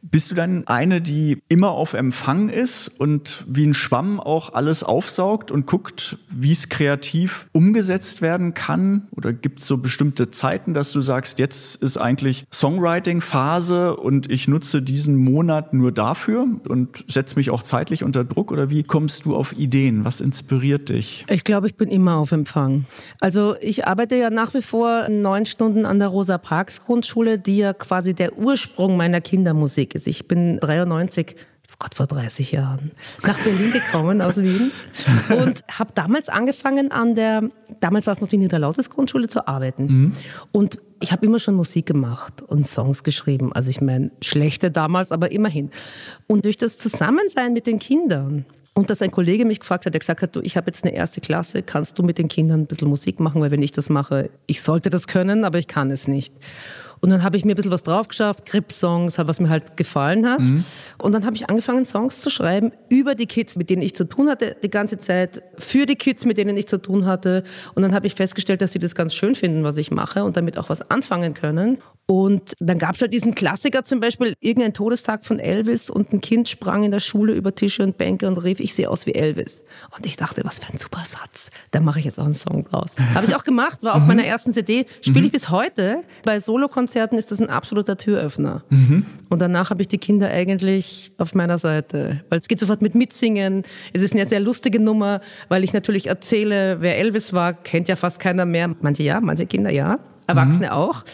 [0.00, 4.84] Bist du dann eine, die immer auf Empfang ist und wie ein Schwamm auch alles
[4.84, 9.08] aufsaugt und guckt, wie es kreativ umgesetzt werden kann?
[9.16, 14.46] Oder gibt es so bestimmte Zeiten, dass du sagst, jetzt ist eigentlich Songwriting-Phase und ich
[14.46, 18.52] nutze diesen Monat nur dafür und setze mich auch zeitlich unter Druck?
[18.52, 20.04] Oder wie kommst du auf Ideen?
[20.04, 21.24] Was inspiriert dich?
[21.28, 22.86] Ich glaube, ich bin immer auf Empfang.
[23.20, 27.58] Also ich arbeite ja nach wie vor neun Stunden an der Rosa Parks Grundschule, die
[27.58, 30.06] ja quasi der Ursprung meiner Kindermusik ist.
[30.06, 31.36] Ich bin 93
[31.80, 32.90] Gott, vor 30 Jahren,
[33.22, 34.72] nach Berlin gekommen aus Wien
[35.30, 40.16] und habe damals angefangen an der, damals war es noch die Niederlausitz Grundschule zu arbeiten.
[40.50, 43.52] Und ich habe immer schon Musik gemacht und Songs geschrieben.
[43.52, 45.70] Also ich meine, schlechte damals, aber immerhin.
[46.26, 48.44] Und durch das Zusammensein mit den Kindern
[48.78, 50.94] und dass ein Kollege mich gefragt hat, der gesagt hat, du, ich habe jetzt eine
[50.94, 53.90] erste Klasse, kannst du mit den Kindern ein bisschen Musik machen, weil wenn ich das
[53.90, 56.32] mache, ich sollte das können, aber ich kann es nicht.
[57.00, 60.28] Und dann habe ich mir ein bisschen was drauf geschafft, Grip-Songs, was mir halt gefallen
[60.28, 60.40] hat.
[60.98, 64.04] Und dann habe ich angefangen, Songs zu schreiben über die Kids, mit denen ich zu
[64.04, 67.44] tun hatte die ganze Zeit, für die Kids, mit denen ich zu tun hatte.
[67.74, 70.36] Und dann habe ich festgestellt, dass sie das ganz schön finden, was ich mache und
[70.36, 71.78] damit auch was anfangen können.
[72.10, 76.22] Und dann gab es halt diesen Klassiker zum Beispiel, irgendein Todestag von Elvis und ein
[76.22, 79.14] Kind sprang in der Schule über Tische und Bänke und rief, ich sehe aus wie
[79.14, 79.62] Elvis.
[79.94, 81.50] Und ich dachte, was für ein super Satz.
[81.70, 82.92] Da mache ich jetzt auch einen Song draus.
[83.14, 86.00] Habe ich auch gemacht, war auf meiner ersten CD, spiele ich bis heute.
[86.24, 86.40] Bei
[86.88, 88.62] Solokonzerten ist das ein absoluter Türöffner.
[89.28, 92.22] Und danach habe ich die Kinder eigentlich auf meiner Seite.
[92.30, 93.64] Weil es geht sofort mit Mitsingen.
[93.92, 97.96] Es ist eine sehr lustige Nummer, weil ich natürlich erzähle, wer Elvis war, kennt ja
[97.96, 98.74] fast keiner mehr.
[98.80, 99.98] Manche ja, manche Kinder ja.
[100.26, 101.04] Erwachsene auch.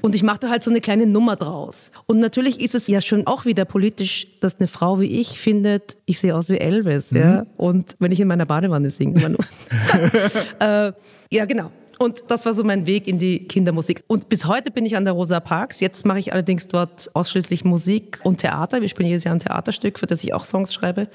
[0.00, 1.92] Und ich machte halt so eine kleine Nummer draus.
[2.06, 5.96] Und natürlich ist es ja schon auch wieder politisch, dass eine Frau wie ich findet,
[6.06, 7.12] ich sehe aus wie Elvis.
[7.12, 7.46] Ja?
[7.56, 9.44] Und wenn ich in meiner Badewanne singe, immer nur.
[10.58, 10.92] äh,
[11.30, 11.70] ja, genau.
[11.98, 14.02] Und das war so mein Weg in die Kindermusik.
[14.06, 15.80] Und bis heute bin ich an der Rosa Parks.
[15.80, 18.80] Jetzt mache ich allerdings dort ausschließlich Musik und Theater.
[18.80, 21.08] Wir spielen jedes Jahr ein Theaterstück, für das ich auch Songs schreibe.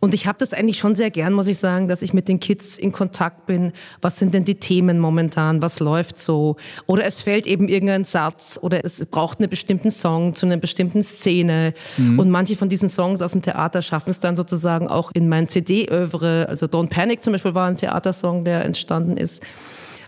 [0.00, 2.38] Und ich habe das eigentlich schon sehr gern, muss ich sagen, dass ich mit den
[2.38, 3.72] Kids in Kontakt bin.
[4.00, 5.62] Was sind denn die Themen momentan?
[5.62, 6.56] Was läuft so?
[6.86, 11.02] Oder es fällt eben irgendein Satz oder es braucht einen bestimmten Song zu einer bestimmten
[11.02, 11.74] Szene.
[11.98, 15.48] Und manche von diesen Songs aus dem Theater schaffen es dann sozusagen auch in mein
[15.48, 16.46] CD-Övre.
[16.48, 19.42] Also Don't Panic zum Beispiel war ein Theatersong, der entstanden ist.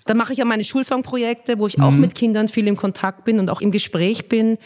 [0.08, 3.38] Dann mache ich ja meine Schulsongprojekte, wo ich auch mit Kindern viel im Kontakt bin
[3.38, 4.56] und auch im Gespräch bin.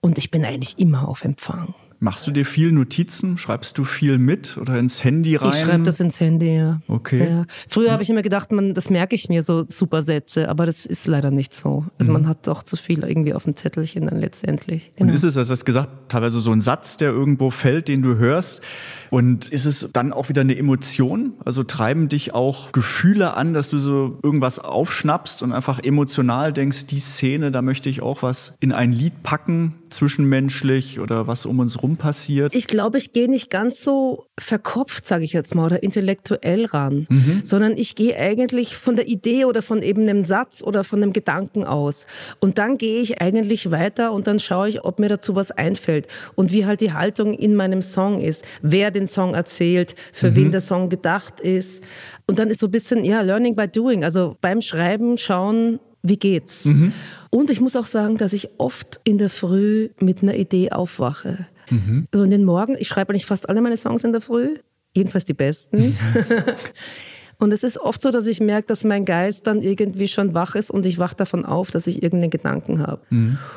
[0.00, 1.74] Und ich bin eigentlich immer auf Empfang.
[2.02, 3.38] Machst du dir viel Notizen?
[3.38, 5.52] Schreibst du viel mit oder ins Handy rein?
[5.54, 6.80] Ich schreibe das ins Handy, ja.
[6.88, 7.28] Okay.
[7.30, 7.44] Ja.
[7.68, 10.84] Früher habe ich immer gedacht, man, das merke ich mir, so super Sätze, aber das
[10.84, 11.86] ist leider nicht so.
[12.00, 14.90] Also man hat doch zu viel irgendwie auf dem Zettelchen dann letztendlich.
[14.98, 15.14] Und Genau.
[15.14, 18.62] ist es, also hast gesagt, teilweise so ein Satz, der irgendwo fällt, den du hörst?
[19.10, 21.34] Und ist es dann auch wieder eine Emotion?
[21.44, 26.86] Also treiben dich auch Gefühle an, dass du so irgendwas aufschnappst und einfach emotional denkst,
[26.86, 31.58] die Szene, da möchte ich auch was in ein Lied packen, zwischenmenschlich oder was um
[31.60, 32.54] uns rum passiert?
[32.54, 37.06] Ich glaube, ich gehe nicht ganz so verkopft, sage ich jetzt mal, oder intellektuell ran,
[37.44, 41.12] sondern ich gehe eigentlich von der Idee oder von eben einem Satz oder von einem
[41.12, 42.06] Gedanken aus.
[42.40, 46.08] Und dann gehe ich eigentlich weiter und dann schaue ich, ob mir dazu was einfällt
[46.34, 50.50] und wie halt die Haltung in meinem Song ist, wer den Song erzählt, für wen
[50.50, 51.82] der Song gedacht ist.
[52.26, 56.16] Und dann ist so ein bisschen, ja, Learning by Doing, also beim Schreiben schauen, wie
[56.16, 56.66] geht's?
[57.30, 61.46] Und ich muss auch sagen, dass ich oft in der Früh mit einer Idee aufwache.
[62.12, 64.56] So in den Morgen, ich schreibe eigentlich fast alle meine Songs in der Früh,
[64.94, 65.96] jedenfalls die besten.
[67.38, 70.54] Und es ist oft so, dass ich merke, dass mein Geist dann irgendwie schon wach
[70.54, 73.02] ist und ich wach davon auf, dass ich irgendeinen Gedanken habe.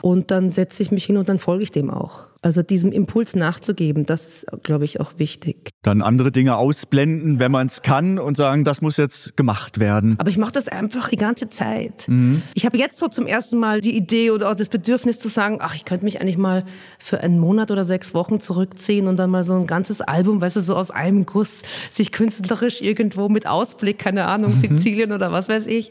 [0.02, 2.26] Und dann setze ich mich hin und dann folge ich dem auch.
[2.46, 5.72] Also diesem Impuls nachzugeben, das ist, glaube ich, auch wichtig.
[5.82, 10.14] Dann andere Dinge ausblenden, wenn man es kann und sagen, das muss jetzt gemacht werden.
[10.20, 12.08] Aber ich mache das einfach die ganze Zeit.
[12.54, 15.58] Ich habe jetzt so zum ersten Mal die Idee oder auch das Bedürfnis zu sagen,
[15.60, 16.66] ach, ich könnte mich eigentlich mal
[17.00, 20.58] für einen Monat oder sechs Wochen zurückziehen und dann mal so ein ganzes Album, weißt
[20.58, 25.50] du, so aus einem Guss, sich künstlerisch irgendwo mit Ausblick, keine Ahnung, Sizilien oder was
[25.50, 25.90] weiß ich.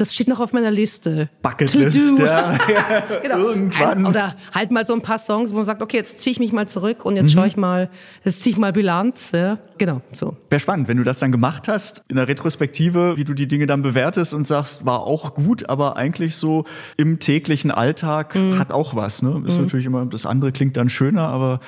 [0.00, 1.28] Das steht noch auf meiner Liste.
[1.42, 2.56] Bucketlist, ja.
[3.22, 3.36] Genau.
[3.36, 3.98] Irgendwann.
[3.98, 6.38] Ein, oder halt mal so ein paar Songs, wo man sagt, okay, jetzt ziehe ich
[6.38, 7.90] mich mal zurück und jetzt schaue ich mal,
[8.24, 9.32] jetzt ziehe ich mal Bilanz.
[9.34, 9.58] Ja?
[9.76, 10.38] Genau, so.
[10.48, 13.66] Wäre spannend, wenn du das dann gemacht hast, in der Retrospektive, wie du die Dinge
[13.66, 16.64] dann bewertest und sagst, war auch gut, aber eigentlich so
[16.96, 19.20] im täglichen Alltag hat auch was.
[19.20, 19.42] Ne?
[19.46, 21.60] Ist natürlich immer, das andere klingt dann schöner, aber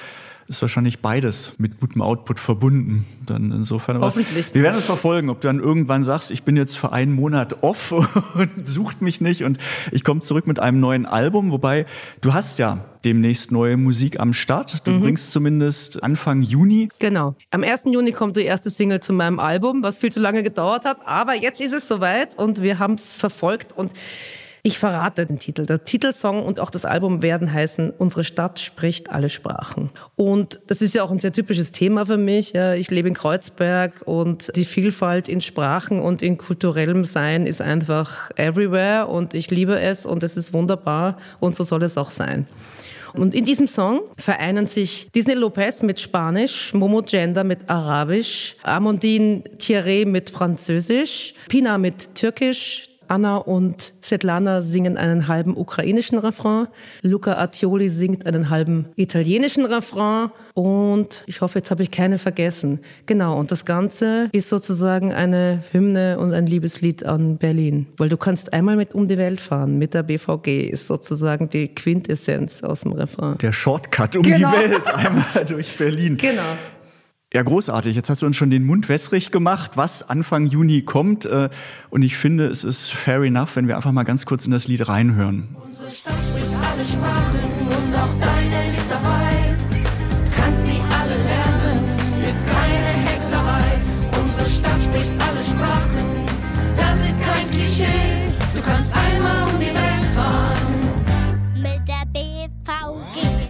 [0.48, 3.06] ist wahrscheinlich beides mit gutem Output verbunden.
[3.26, 3.96] Dann insofern.
[3.96, 4.54] Aber Hoffentlich.
[4.54, 7.62] Wir werden es verfolgen, ob du dann irgendwann sagst, ich bin jetzt für einen Monat
[7.62, 7.92] off
[8.34, 9.58] und sucht mich nicht und
[9.90, 11.50] ich komme zurück mit einem neuen Album.
[11.52, 11.86] Wobei
[12.20, 14.86] du hast ja demnächst neue Musik am Start.
[14.86, 16.88] Du bringst zumindest Anfang Juni.
[16.98, 17.34] Genau.
[17.50, 17.84] Am 1.
[17.86, 20.98] Juni kommt die erste Single zu meinem Album, was viel zu lange gedauert hat.
[21.04, 23.90] Aber jetzt ist es soweit und wir haben es verfolgt und
[24.64, 25.66] ich verrate den Titel.
[25.66, 29.90] Der Titelsong und auch das Album werden heißen Unsere Stadt spricht alle Sprachen.
[30.14, 32.54] Und das ist ja auch ein sehr typisches Thema für mich.
[32.54, 38.30] Ich lebe in Kreuzberg und die Vielfalt in Sprachen und in kulturellem Sein ist einfach
[38.36, 42.46] everywhere und ich liebe es und es ist wunderbar und so soll es auch sein.
[43.14, 49.42] Und in diesem Song vereinen sich Disney Lopez mit Spanisch, Momo Gender mit Arabisch, Amandine
[49.58, 56.66] Thierry mit Französisch, Pina mit Türkisch, Anna und Svetlana singen einen halben ukrainischen Refrain,
[57.02, 62.80] Luca Attioli singt einen halben italienischen Refrain und ich hoffe, jetzt habe ich keine vergessen.
[63.06, 68.16] Genau, und das Ganze ist sozusagen eine Hymne und ein Liebeslied an Berlin, weil du
[68.16, 72.80] kannst einmal mit um die Welt fahren mit der BVG, ist sozusagen die Quintessenz aus
[72.82, 73.38] dem Refrain.
[73.38, 74.50] Der Shortcut um Genau.
[74.50, 76.16] die Welt, einmal durch Berlin.
[76.16, 76.42] Genau.
[77.32, 77.96] Ja, großartig.
[77.96, 81.24] Jetzt hast du uns schon den Mund wässrig gemacht, was Anfang Juni kommt.
[81.24, 81.48] äh,
[81.90, 84.68] Und ich finde, es ist fair enough, wenn wir einfach mal ganz kurz in das
[84.68, 85.56] Lied reinhören.
[85.64, 88.14] Unsere Stadt spricht alle Sprachen und auch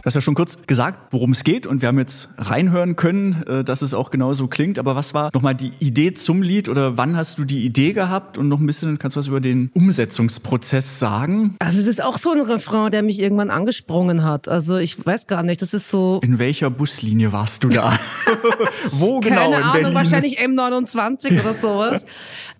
[0.05, 3.65] hast ja schon kurz gesagt, worum es geht und wir haben jetzt reinhören können, äh,
[3.65, 4.79] dass es auch genauso klingt.
[4.79, 8.39] Aber was war nochmal die Idee zum Lied oder wann hast du die Idee gehabt?
[8.39, 11.57] Und noch ein bisschen, kannst du was über den Umsetzungsprozess sagen?
[11.59, 14.49] Also es ist auch so ein Refrain, der mich irgendwann angesprungen hat.
[14.49, 17.99] Also ich weiß gar nicht, das ist so In welcher Buslinie warst du da?
[18.91, 22.07] Wo genau keine in Ahnung, wahrscheinlich M29 oder sowas.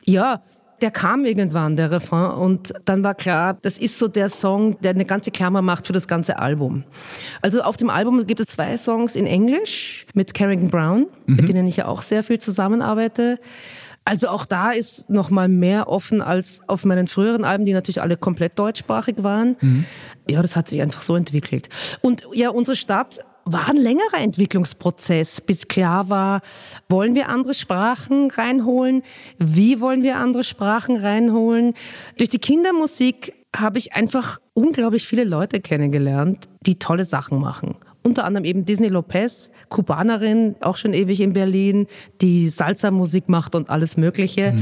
[0.05, 0.43] Ja,
[0.83, 4.91] der kam irgendwann, der Refrain, und dann war klar, das ist so der Song, der
[4.91, 6.85] eine ganze Klammer macht für das ganze Album.
[7.41, 11.67] Also auf dem Album gibt es zwei Songs in Englisch mit Carrington Brown, mit denen
[11.67, 13.39] ich ja auch sehr viel zusammenarbeite.
[14.05, 18.03] Also auch da ist noch mal mehr offen als auf meinen früheren Alben, die natürlich
[18.03, 19.57] alle komplett deutschsprachig waren.
[20.29, 21.69] Ja, das hat sich einfach so entwickelt.
[22.01, 26.41] Und ja, unsere Stadt war ein längerer Entwicklungsprozess, bis klar war,
[26.89, 29.03] wollen wir andere Sprachen reinholen?
[29.39, 31.75] Wie wollen wir andere Sprachen reinholen?
[32.19, 37.77] Durch die Kindermusik habe ich einfach unglaublich viele Leute kennengelernt, die tolle Sachen machen.
[38.05, 41.87] Unter anderem eben Disney Lopez, Kubanerin, auch schon ewig in Berlin,
[42.21, 44.55] die Salsa-Musik macht und alles Mögliche.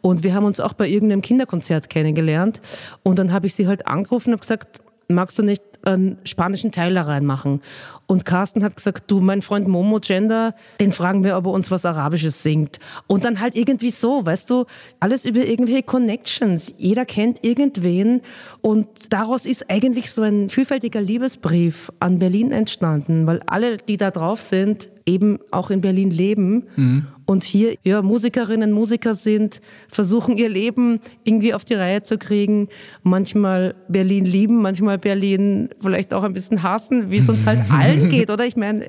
[0.00, 2.60] Und wir haben uns auch bei irgendeinem Kinderkonzert kennengelernt.
[3.04, 5.62] Und dann habe ich sie halt angerufen und gesagt, magst du nicht
[5.94, 7.60] einen spanischen Teil da reinmachen?
[8.06, 11.70] Und Carsten hat gesagt, du, mein Freund Momo Gender, den fragen wir, ob er uns
[11.70, 12.78] was Arabisches singt.
[13.06, 14.64] Und dann halt irgendwie so, weißt du,
[14.98, 16.72] alles über irgendwelche Connections.
[16.78, 18.22] Jeder kennt irgendwen.
[18.62, 24.10] Und daraus ist eigentlich so ein vielfältiger Liebesbrief an Berlin entstanden, weil alle, die da
[24.10, 30.48] drauf sind, eben auch in Berlin leben und hier ja, Musikerinnen, Musiker sind, versuchen ihr
[30.48, 32.68] Leben irgendwie auf die Reihe zu kriegen,
[33.02, 38.08] manchmal Berlin lieben, manchmal Berlin vielleicht auch ein bisschen hassen, wie es uns halt allen
[38.08, 38.46] geht, oder?
[38.46, 38.84] Ich meine,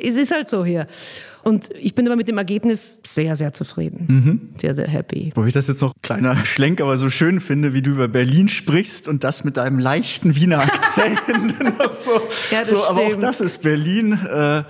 [0.00, 0.86] es ist halt so hier.
[1.42, 4.54] Und ich bin aber mit dem Ergebnis sehr, sehr zufrieden.
[4.58, 5.32] Sehr, sehr happy.
[5.34, 8.48] Wo ich das jetzt noch kleiner Schlenk, aber so schön finde, wie du über Berlin
[8.48, 11.18] sprichst und das mit deinem leichten Wiener Akzent.
[11.94, 12.12] so,
[12.52, 13.22] Ja, das so, aber auch stimmt.
[13.24, 14.12] das ist Berlin.
[14.12, 14.62] Äh,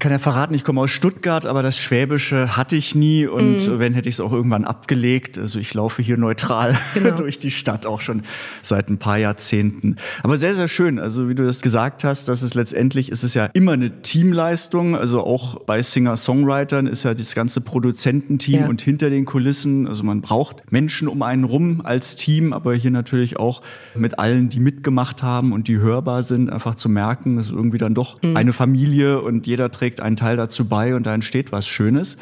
[0.00, 3.78] kann ja verraten, ich komme aus Stuttgart, aber das Schwäbische hatte ich nie und Mhm.
[3.78, 5.38] wenn hätte ich es auch irgendwann abgelegt.
[5.38, 7.14] Also ich laufe hier neutral Genau.
[7.16, 8.22] durch die Stadt auch schon
[8.62, 9.96] seit ein paar Jahrzehnten.
[10.22, 10.98] Aber sehr, sehr schön.
[10.98, 14.96] Also wie du das gesagt hast, dass es letztendlich ist es ja immer eine Teamleistung.
[14.96, 18.68] Also auch bei Singer-Songwritern ist ja das ganze Produzententeam Ja.
[18.68, 19.86] und hinter den Kulissen.
[19.86, 23.60] Also man braucht Menschen um einen rum als Team, aber hier natürlich auch
[23.94, 27.78] mit allen, die mitgemacht haben und die hörbar sind, einfach zu merken, es ist irgendwie
[27.78, 31.66] dann doch eine Familie und jeder trägt einen Teil dazu bei und da entsteht was
[31.66, 32.16] Schönes.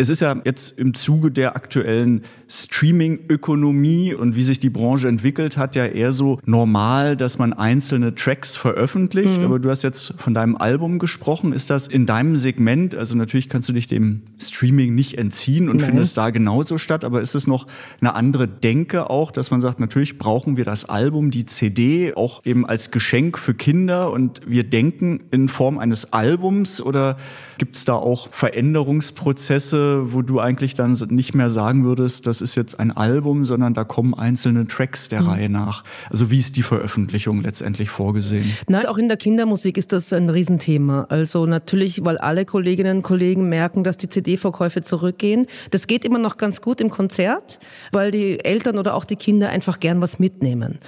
[0.00, 5.56] Es ist ja jetzt im Zuge der aktuellen Streaming-Ökonomie und wie sich die Branche entwickelt
[5.56, 9.42] hat, ja eher so normal, dass man einzelne Tracks veröffentlicht.
[9.42, 11.52] Aber du hast jetzt von deinem Album gesprochen.
[11.52, 15.78] Ist das in deinem Segment, also natürlich kannst du dich dem Streaming nicht entziehen und
[15.78, 15.86] Nein.
[15.86, 17.66] findest da genauso statt, aber ist es noch
[18.00, 22.46] eine andere Denke auch, dass man sagt, natürlich brauchen wir das Album, die CD, auch
[22.46, 27.16] eben als Geschenk für Kinder und wir denken in Form eines Albums oder
[27.58, 32.54] gibt es da auch Veränderungsprozesse wo du eigentlich dann nicht mehr sagen würdest, das ist
[32.54, 35.84] jetzt ein Album, sondern da kommen einzelne Tracks der Reihe nach?
[36.10, 38.52] Also wie ist die Veröffentlichung letztendlich vorgesehen?
[38.68, 41.06] Nein, auch in der Kindermusik ist das ein Riesenthema.
[41.08, 45.46] Also natürlich, weil alle Kolleginnen und Kollegen merken, dass die CD-Verkäufe zurückgehen.
[45.70, 47.58] Das geht immer noch ganz gut im Konzert,
[47.92, 50.78] weil die Eltern oder auch die Kinder einfach gern was mitnehmen.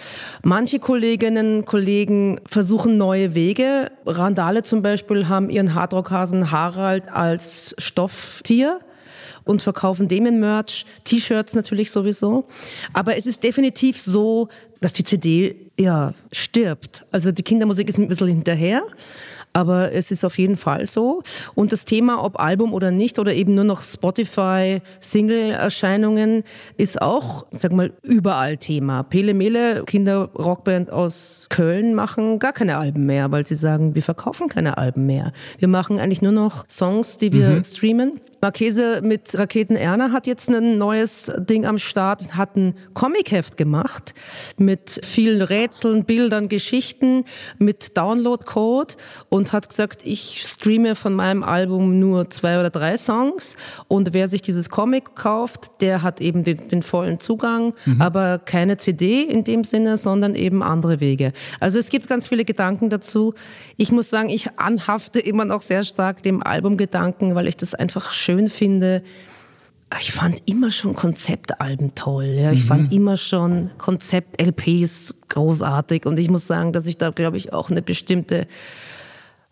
[0.43, 3.91] Manche Kolleginnen und Kollegen versuchen neue Wege.
[4.07, 8.81] Randale zum Beispiel haben ihren Hardrockhasen Harald als Stofftier
[9.45, 12.47] und verkaufen dem in Merch, T-Shirts natürlich sowieso.
[12.93, 14.49] Aber es ist definitiv so,
[14.81, 17.05] dass die CD ja stirbt.
[17.11, 18.83] Also die Kindermusik ist ein bisschen hinterher.
[19.53, 21.23] Aber es ist auf jeden Fall so.
[21.55, 26.45] Und das Thema, ob Album oder nicht, oder eben nur noch Spotify, Single-Erscheinungen,
[26.77, 29.03] ist auch, sag mal, überall Thema.
[29.03, 34.49] Pele Mele, Kinderrockband aus Köln, machen gar keine Alben mehr, weil sie sagen, wir verkaufen
[34.49, 35.33] keine Alben mehr.
[35.59, 37.65] Wir machen eigentlich nur noch Songs, die wir mhm.
[37.65, 38.21] streamen.
[38.41, 44.15] Marchese mit Raketen Erna hat jetzt ein neues Ding am Start, hat ein Comicheft gemacht
[44.57, 45.70] mit vielen Rätseln,
[46.05, 47.25] Bildern, Geschichten,
[47.59, 48.95] mit Download-Code
[49.29, 53.57] und hat gesagt, ich streame von meinem Album nur zwei oder drei Songs
[53.89, 58.01] und wer sich dieses Comic kauft, der hat eben den, den vollen Zugang, mhm.
[58.01, 61.33] aber keine CD in dem Sinne, sondern eben andere Wege.
[61.61, 63.35] Also es gibt ganz viele Gedanken dazu.
[63.77, 68.13] Ich muss sagen, ich anhafte immer noch sehr stark dem Albumgedanken, weil ich das einfach
[68.13, 69.03] schön finde,
[69.99, 72.27] ich fand immer schon Konzeptalben toll.
[72.27, 72.53] Ja.
[72.53, 72.69] Ich mhm.
[72.69, 76.07] fand immer schon Konzept-LPs großartig.
[76.07, 78.47] Und ich muss sagen, dass ich da, glaube ich, auch eine bestimmte,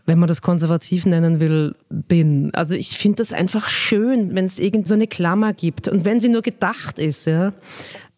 [0.06, 2.50] wenn man das konservativ nennen will, bin.
[2.54, 5.88] Also ich finde das einfach schön, wenn es irgend so eine Klammer gibt.
[5.88, 7.52] Und wenn sie nur gedacht ist, ja.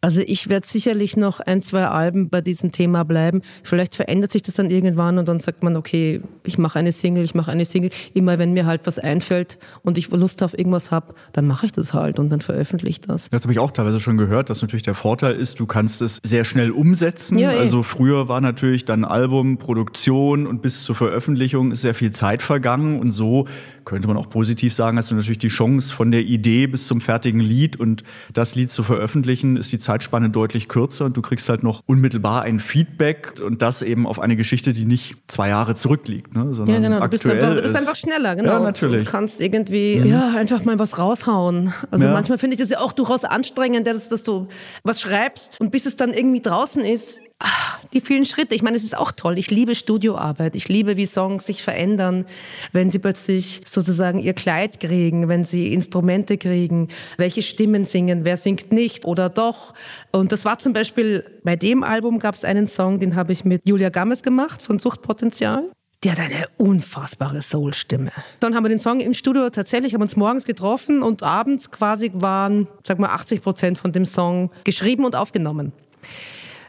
[0.03, 3.43] Also ich werde sicherlich noch ein, zwei Alben bei diesem Thema bleiben.
[3.63, 7.25] Vielleicht verändert sich das dann irgendwann und dann sagt man, okay, ich mache eine Single,
[7.25, 7.91] ich mache eine Single.
[8.15, 11.73] Immer wenn mir halt was einfällt und ich Lust auf irgendwas habe, dann mache ich
[11.73, 13.29] das halt und dann veröffentliche ich das.
[13.31, 16.21] Das habe ich auch teilweise schon gehört, dass natürlich der Vorteil ist, du kannst es
[16.23, 17.39] sehr schnell umsetzen.
[17.39, 17.59] Ja, eh.
[17.59, 22.43] also früher war natürlich dann Album, Produktion und bis zur Veröffentlichung ist sehr viel Zeit
[22.43, 23.47] vergangen und so
[23.85, 27.01] könnte man auch positiv sagen, hast du natürlich die Chance von der Idee bis zum
[27.01, 31.49] fertigen Lied und das Lied zu veröffentlichen, ist die Zeitspanne deutlich kürzer und du kriegst
[31.49, 35.75] halt noch unmittelbar ein Feedback und das eben auf eine Geschichte, die nicht zwei Jahre
[35.75, 37.01] zurückliegt, ne, sondern ja, genau.
[37.01, 38.53] Du bist, einfach, du bist einfach schneller, genau.
[38.53, 39.03] Ja, natürlich.
[39.03, 40.07] Du kannst irgendwie mhm.
[40.07, 41.75] ja, einfach mal was raushauen.
[41.91, 42.13] Also ja.
[42.13, 44.47] manchmal finde ich das ja auch durchaus anstrengend, dass, dass du
[44.85, 48.55] was schreibst und bis es dann irgendwie draußen ist, ach, die vielen Schritte.
[48.55, 49.39] Ich meine, es ist auch toll.
[49.39, 50.57] Ich liebe Studioarbeit.
[50.57, 52.27] Ich liebe, wie Songs sich verändern,
[52.73, 58.37] wenn sie plötzlich sozusagen ihr Kleid kriegen, wenn sie Instrumente kriegen, welche Stimmen singen, wer
[58.37, 59.75] singt nicht oder doch.
[60.13, 63.45] Und das war zum Beispiel bei dem Album gab es einen Song, den habe ich
[63.45, 65.71] mit Julia Gammes gemacht von Suchtpotenzial.
[66.03, 68.11] Die hat eine unfassbare Soul-Stimme.
[68.39, 72.11] Dann haben wir den Song im Studio tatsächlich, haben uns morgens getroffen und abends quasi
[72.15, 75.73] waren, sag mal, 80 Prozent von dem Song geschrieben und aufgenommen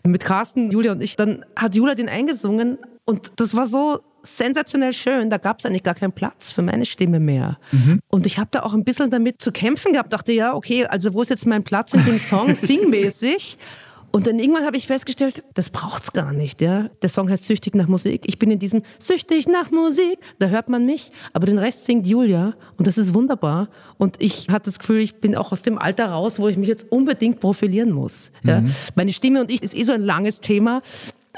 [0.04, 1.16] mit Carsten, Julia und ich.
[1.16, 5.30] Dann hat Julia den eingesungen und das war so sensationell schön.
[5.30, 7.58] Da gab es eigentlich gar keinen Platz für meine Stimme mehr.
[7.72, 8.00] Mhm.
[8.08, 10.14] Und ich habe da auch ein bisschen damit zu kämpfen gehabt.
[10.14, 13.58] Dachte, ja, okay, also wo ist jetzt mein Platz in dem Song singmäßig?
[14.12, 16.62] Und dann irgendwann habe ich festgestellt, das braucht's gar nicht.
[16.62, 16.90] Ja?
[17.02, 18.24] Der Song heißt Süchtig nach Musik.
[18.26, 20.20] Ich bin in diesem Süchtig nach Musik.
[20.40, 23.70] Da hört man mich, aber den Rest singt Julia und das ist wunderbar.
[23.98, 26.68] Und ich hatte das Gefühl, ich bin auch aus dem Alter raus, wo ich mich
[26.68, 28.32] jetzt unbedingt profilieren muss.
[28.44, 28.62] Ja?
[28.62, 28.76] Mhm.
[28.96, 30.82] Meine Stimme und ich ist eh so ein langes Thema.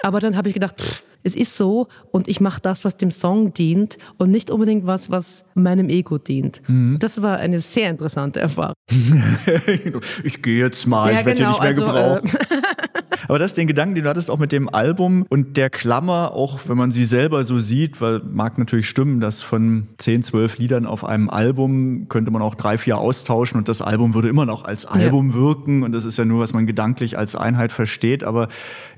[0.03, 3.09] Aber dann habe ich gedacht, pff, es ist so und ich mache das, was dem
[3.09, 6.61] Song dient und nicht unbedingt was, was meinem Ego dient.
[6.67, 6.99] Mhm.
[6.99, 8.75] Das war eine sehr interessante Erfahrung.
[10.23, 12.51] ich gehe jetzt mal, ja, ich werde genau, hier nicht mehr also, gebraucht.
[12.51, 12.61] Äh
[13.27, 16.33] Aber das ist den Gedanken, den du hattest auch mit dem Album und der Klammer,
[16.33, 20.57] auch wenn man sie selber so sieht, weil mag natürlich stimmen, dass von 10, 12
[20.57, 24.45] Liedern auf einem Album könnte man auch drei, vier austauschen und das Album würde immer
[24.45, 25.35] noch als Album ja.
[25.35, 28.23] wirken und das ist ja nur, was man gedanklich als Einheit versteht.
[28.23, 28.49] Aber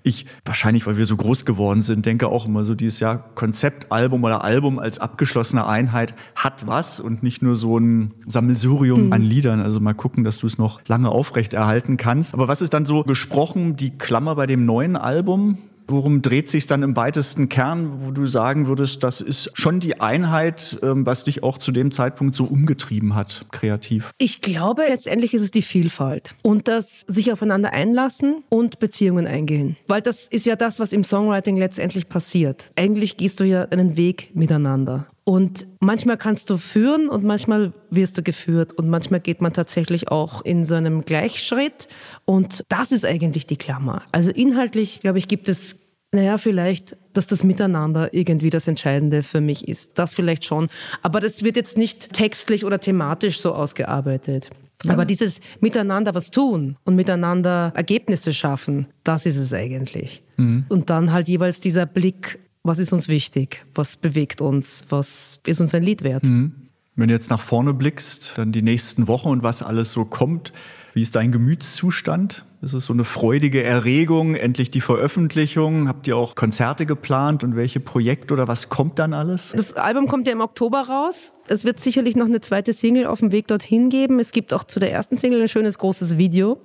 [0.05, 4.23] ich, wahrscheinlich, weil wir so groß geworden sind, denke auch immer so dieses Jahr Konzeptalbum
[4.23, 9.13] oder Album als abgeschlossene Einheit hat was und nicht nur so ein Sammelsurium mhm.
[9.13, 9.61] an Liedern.
[9.61, 12.35] Also mal gucken, dass du es noch lange aufrechterhalten kannst.
[12.35, 15.57] Aber was ist dann so gesprochen, die Klammer bei dem neuen Album?
[15.87, 20.01] Worum dreht sich dann im weitesten Kern, wo du sagen würdest, das ist schon die
[20.01, 24.11] Einheit, ähm, was dich auch zu dem Zeitpunkt so umgetrieben hat, kreativ?
[24.17, 29.77] Ich glaube, letztendlich ist es die Vielfalt und das sich aufeinander einlassen und Beziehungen eingehen.
[29.87, 32.71] Weil das ist ja das, was im Songwriting letztendlich passiert.
[32.75, 35.07] Eigentlich gehst du ja einen Weg miteinander.
[35.27, 40.09] Und manchmal kannst du führen und manchmal wirst du geführt und manchmal geht man tatsächlich
[40.09, 41.87] auch in so einem Gleichschritt
[42.25, 44.03] und das ist eigentlich die Klammer.
[44.11, 45.77] Also inhaltlich, glaube ich, gibt es
[46.11, 49.99] Naja, vielleicht, dass das Miteinander irgendwie das Entscheidende für mich ist.
[49.99, 50.69] Das vielleicht schon.
[51.01, 54.49] Aber das wird jetzt nicht textlich oder thematisch so ausgearbeitet.
[54.87, 60.21] Aber dieses Miteinander was tun und miteinander Ergebnisse schaffen, das ist es eigentlich.
[60.69, 65.61] Und dann halt jeweils dieser Blick, was ist uns wichtig, was bewegt uns, was ist
[65.61, 66.23] uns ein Lied wert.
[66.23, 70.53] Wenn du jetzt nach vorne blickst, dann die nächsten Wochen und was alles so kommt,
[70.93, 72.45] wie ist dein Gemütszustand?
[72.61, 75.89] Ist es so eine freudige Erregung, endlich die Veröffentlichung?
[75.89, 79.53] Habt ihr auch Konzerte geplant und welche Projekte oder was kommt dann alles?
[79.55, 81.35] Das Album kommt ja im Oktober raus.
[81.47, 84.19] Es wird sicherlich noch eine zweite Single auf dem Weg dorthin geben.
[84.19, 86.61] Es gibt auch zu der ersten Single ein schönes großes Video.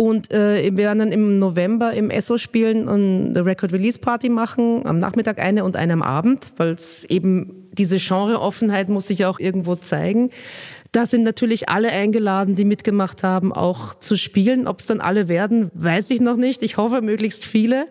[0.00, 4.30] Und äh, wir werden dann im November im Esso spielen und eine Record Release Party
[4.30, 4.86] machen.
[4.86, 9.38] Am Nachmittag eine und eine am Abend, weil es eben diese Genreoffenheit muss sich auch
[9.38, 10.30] irgendwo zeigen.
[10.92, 14.66] Da sind natürlich alle eingeladen, die mitgemacht haben, auch zu spielen.
[14.66, 16.62] Ob es dann alle werden, weiß ich noch nicht.
[16.62, 17.86] Ich hoffe, möglichst viele.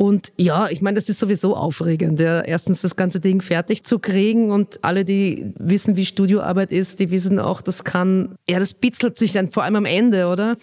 [0.00, 2.20] Und ja, ich meine, das ist sowieso aufregend.
[2.20, 2.40] Ja.
[2.40, 7.10] Erstens das ganze Ding fertig zu kriegen und alle, die wissen, wie Studioarbeit ist, die
[7.10, 10.56] wissen auch, das kann, ja, das bitzelt sich dann vor allem am Ende, oder?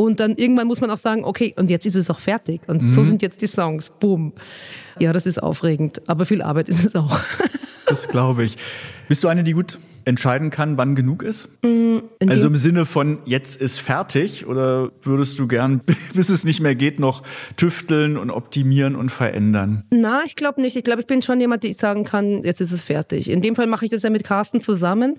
[0.00, 2.60] Und dann irgendwann muss man auch sagen, okay, und jetzt ist es auch fertig.
[2.68, 3.90] Und so sind jetzt die Songs.
[3.90, 4.32] Boom.
[5.00, 6.02] Ja, das ist aufregend.
[6.08, 7.20] Aber viel Arbeit ist es auch.
[7.86, 8.58] Das glaube ich.
[9.08, 9.78] Bist du eine, die gut
[10.08, 11.48] entscheiden kann, wann genug ist?
[11.62, 15.82] In Also im Sinne von jetzt ist fertig oder würdest du gern,
[16.14, 17.22] bis es nicht mehr geht, noch
[17.56, 19.84] tüfteln und optimieren und verändern?
[19.90, 20.76] Na, ich glaube nicht.
[20.76, 23.30] Ich glaube, ich bin schon jemand, der sagen kann, jetzt ist es fertig.
[23.30, 25.18] In dem Fall mache ich das ja mit Carsten zusammen,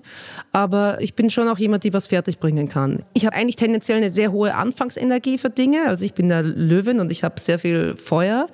[0.52, 3.04] aber ich bin schon auch jemand, die was fertig bringen kann.
[3.14, 5.86] Ich habe eigentlich tendenziell eine sehr hohe Anfangsenergie für Dinge.
[5.86, 8.48] Also ich bin der Löwin und ich habe sehr viel Feuer,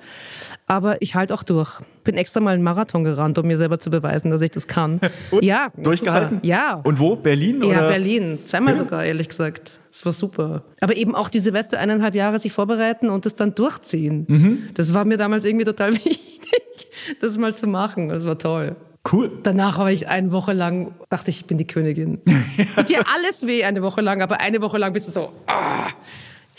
[0.67, 1.79] aber ich halte auch durch.
[2.03, 4.99] Bin extra mal einen Marathon gerannt, um mir selber zu beweisen, dass ich das kann.
[5.31, 5.43] Und?
[5.43, 6.35] Ja, Durchgehalten?
[6.37, 6.45] super.
[6.47, 6.81] Ja.
[6.83, 7.15] Und wo?
[7.15, 7.61] Berlin?
[7.63, 7.87] Ja, oder?
[7.89, 8.39] Berlin.
[8.45, 8.79] Zweimal Ja.
[8.79, 9.73] sogar, ehrlich gesagt.
[9.89, 10.63] Das war super.
[10.79, 14.25] Aber eben auch die Silvester eineinhalb Jahre sich vorbereiten und das dann durchziehen.
[14.27, 14.69] Mhm.
[14.75, 16.87] Das war mir damals irgendwie total wichtig,
[17.19, 18.09] das mal zu machen.
[18.09, 18.75] Das war toll.
[19.11, 19.31] Cool.
[19.43, 22.19] Danach habe ich eine Woche lang, dachte ich, ich bin die Königin.
[22.75, 25.87] Tut dir alles weh eine Woche lang, aber eine Woche lang bist du so, ah,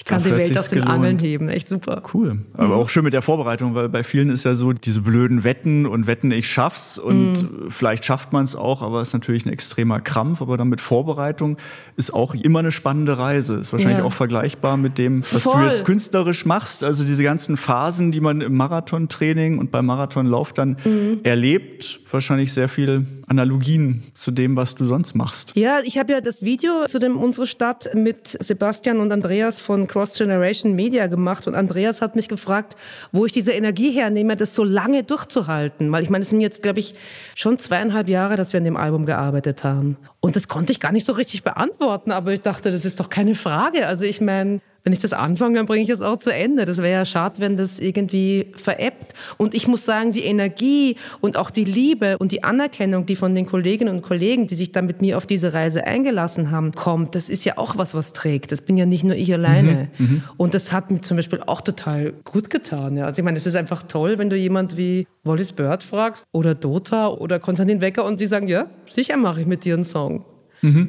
[0.00, 0.94] ich kann die Welt aus den gelohnt.
[0.94, 1.48] Angeln heben.
[1.48, 2.02] Echt super.
[2.14, 2.38] Cool.
[2.54, 5.86] Aber auch schön mit der Vorbereitung, weil bei vielen ist ja so diese blöden Wetten
[5.86, 7.70] und Wetten, ich schaff's und Mhm.
[7.70, 10.40] vielleicht schafft man es auch, aber es ist natürlich ein extremer Krampf.
[10.40, 11.56] Aber dann mit Vorbereitung
[11.96, 13.54] ist auch immer eine spannende Reise.
[13.56, 14.04] Ist wahrscheinlich Ja.
[14.04, 15.62] auch vergleichbar mit dem, was Voll.
[15.62, 16.84] du jetzt künstlerisch machst.
[16.84, 21.20] Also diese ganzen Phasen, die man im Marathontraining und beim Marathonlauf dann Mhm.
[21.24, 25.52] erlebt, wahrscheinlich sehr viel Analogien zu dem, was du sonst machst.
[25.56, 29.87] Ja, ich habe ja das Video zu dem Unsere Stadt mit Sebastian und Andreas von
[29.88, 32.76] Cross Generation Media gemacht und Andreas hat mich gefragt,
[33.12, 36.62] wo ich diese Energie hernehme, das so lange durchzuhalten, weil ich meine, es sind jetzt
[36.62, 36.94] glaube ich
[37.34, 40.92] schon zweieinhalb Jahre, dass wir an dem Album gearbeitet haben und das konnte ich gar
[40.92, 43.86] nicht so richtig beantworten, aber ich dachte, das ist doch keine Frage.
[43.86, 46.64] Also ich meine, wenn ich das anfange, dann bringe ich es auch zu Ende.
[46.64, 49.14] Das wäre ja schade, wenn das irgendwie veräppt.
[49.36, 53.34] Und ich muss sagen, die Energie und auch die Liebe und die Anerkennung, die von
[53.34, 57.14] den Kolleginnen und Kollegen, die sich dann mit mir auf diese Reise eingelassen haben, kommt,
[57.14, 58.52] das ist ja auch was, was trägt.
[58.52, 59.88] Das bin ja nicht nur ich alleine.
[60.36, 62.96] Und das hat mir zum Beispiel auch total gut getan.
[62.96, 63.06] Ja.
[63.06, 66.54] Also ich meine, es ist einfach toll, wenn du jemand wie Wallis Bird fragst oder
[66.54, 70.24] Dota oder Konstantin Wecker und sie sagen, ja, sicher mache ich mit dir einen Song.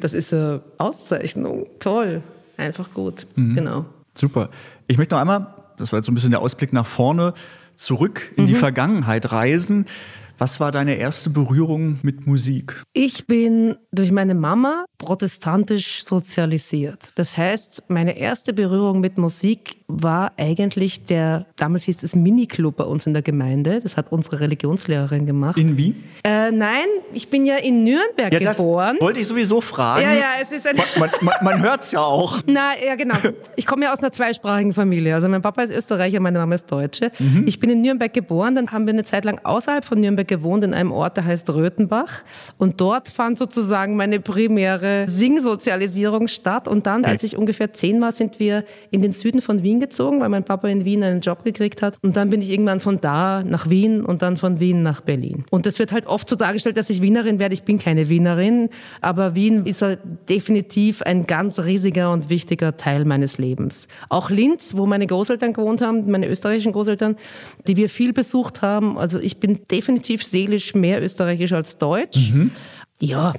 [0.00, 1.66] Das ist eine Auszeichnung.
[1.78, 2.22] Toll.
[2.60, 3.26] Einfach gut.
[3.36, 3.86] Genau.
[4.14, 4.50] Super.
[4.86, 7.32] Ich möchte noch einmal, das war jetzt so ein bisschen der Ausblick nach vorne,
[7.74, 9.86] zurück in die Vergangenheit reisen.
[10.40, 12.82] Was war deine erste Berührung mit Musik?
[12.94, 17.10] Ich bin durch meine Mama protestantisch sozialisiert.
[17.16, 22.84] Das heißt, meine erste Berührung mit Musik war eigentlich der, damals hieß es Miniclub bei
[22.84, 23.80] uns in der Gemeinde.
[23.82, 25.58] Das hat unsere Religionslehrerin gemacht.
[25.58, 26.02] In Wien?
[26.24, 28.96] äh, nein, ich bin ja in Nürnberg Ja, das geboren.
[28.98, 30.02] wollte ich sowieso fragen.
[30.04, 30.76] Ja, ja, es ist ein.
[30.76, 32.38] Man, man, man, man hört's ja auch.
[32.46, 33.16] Na, ja, genau.
[33.56, 35.14] Ich komme ja aus einer zweisprachigen Familie.
[35.14, 37.12] Also mein Papa ist Österreicher, meine Mama ist Deutsche.
[37.44, 40.64] Ich bin in Nürnberg geboren, dann haben wir eine Zeit lang außerhalb von Nürnberg gewohnt,
[40.64, 42.22] in einem Ort, der heißt Röthenbach.
[42.56, 46.66] Und dort fand sozusagen meine primäre Singsozialisierung statt.
[46.66, 50.20] Und dann, als ich ungefähr zehn war, sind wir in den Süden von Wien gezogen,
[50.20, 51.98] weil mein Papa in Wien einen Job gekriegt hat.
[52.00, 55.44] Und dann bin ich irgendwann von da nach Wien und dann von Wien nach Berlin.
[55.50, 57.52] Und das wird halt oft so dargestellt, dass ich Wienerin werde.
[57.54, 58.70] Ich bin keine Wienerin,
[59.00, 63.88] aber Wien ist halt definitiv ein ganz riesiger und wichtiger Teil meines Lebens.
[64.08, 67.16] Auch Linz, wo meine Großeltern gewohnt haben, meine österreichischen Großeltern,
[67.66, 68.96] die wir viel besucht haben.
[68.96, 72.32] Also ich bin definitiv seelisch mehr österreichisch als deutsch.
[73.00, 73.32] Ja,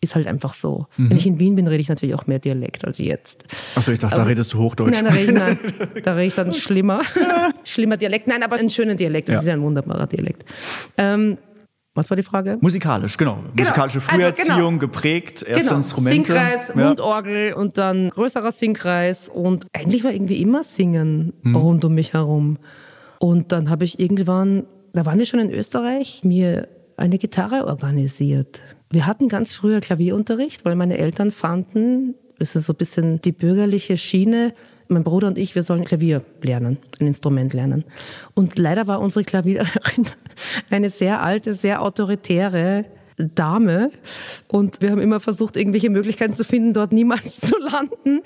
[0.00, 0.86] ist halt einfach so.
[0.98, 3.44] Wenn ich in Wien bin, rede ich natürlich auch mehr Dialekt als jetzt.
[3.74, 4.92] Achso, ich dachte, da redest du Hochdeutsch.
[5.00, 5.58] Nein, da rede ich, nein,
[6.04, 7.00] da rede ich dann schlimmer.
[7.64, 8.26] schlimmer Dialekt.
[8.26, 9.28] Nein, aber einen schönen Dialekt.
[9.28, 9.40] Das Ja.
[9.40, 10.44] ist ja ein wunderbarer Dialekt.
[10.98, 11.38] Ähm,
[11.94, 12.58] was war die Frage?
[12.60, 13.38] Musikalisch, genau.
[13.56, 14.78] Musikalische Also, Früherziehung, genau.
[14.78, 15.76] geprägt, erste genau.
[15.76, 16.32] Instrumente.
[16.32, 16.84] Singkreis, Ja.
[16.88, 19.28] Mundorgel und dann größerer Singkreis.
[19.28, 21.56] Und eigentlich war irgendwie immer Singen Mhm.
[21.56, 22.58] rund um mich herum.
[23.20, 28.60] Und dann habe ich irgendwann, da waren wir schon in Österreich, mir eine Gitarre organisiert.
[28.90, 33.32] Wir hatten ganz früher Klavierunterricht, weil meine Eltern fanden, es ist so ein bisschen die
[33.32, 34.54] bürgerliche Schiene,
[34.88, 37.84] mein Bruder und ich, wir sollen Klavier lernen, ein Instrument lernen.
[38.34, 40.06] Und leider war unsere Klaviererin
[40.70, 42.84] eine sehr alte, sehr autoritäre
[43.16, 43.90] Dame.
[44.48, 48.20] Und wir haben immer versucht, irgendwelche Möglichkeiten zu finden, dort niemals zu landen.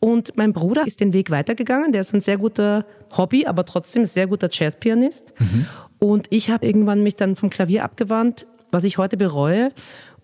[0.00, 1.92] Und mein Bruder ist den Weg weitergegangen.
[1.92, 5.34] Der ist ein sehr guter Hobby, aber trotzdem sehr guter Jazzpianist.
[5.98, 9.70] Und ich habe irgendwann mich dann vom Klavier abgewandt, was ich heute bereue,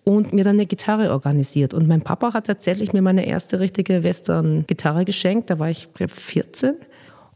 [0.03, 1.73] und mir dann eine Gitarre organisiert.
[1.73, 5.49] Und mein Papa hat tatsächlich mir meine erste richtige Western-Gitarre geschenkt.
[5.49, 6.75] Da war ich, glaube 14.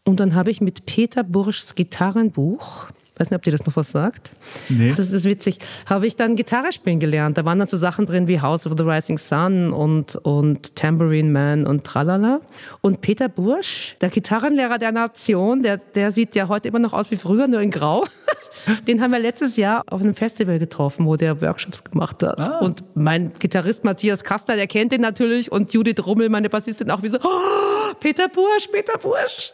[0.05, 2.87] Und dann habe ich mit Peter Burschs Gitarrenbuch,
[3.19, 4.31] weiß nicht, ob dir das noch was sagt.
[4.69, 4.93] Nee.
[4.95, 5.59] Das ist witzig.
[5.85, 7.37] Habe ich dann Gitarre spielen gelernt.
[7.37, 11.29] Da waren dann so Sachen drin wie House of the Rising Sun und, und Tambourine
[11.29, 12.41] Man und Tralala.
[12.81, 17.11] Und Peter Bursch, der Gitarrenlehrer der Nation, der, der sieht ja heute immer noch aus
[17.11, 18.05] wie früher, nur in Grau.
[18.87, 22.39] Den haben wir letztes Jahr auf einem Festival getroffen, wo der Workshops gemacht hat.
[22.39, 22.59] Ah.
[22.59, 25.51] Und mein Gitarrist Matthias Kastner, der kennt den natürlich.
[25.51, 29.53] Und Judith Rummel, meine Bassistin, auch wie so, oh, Peter Bursch, Peter Bursch.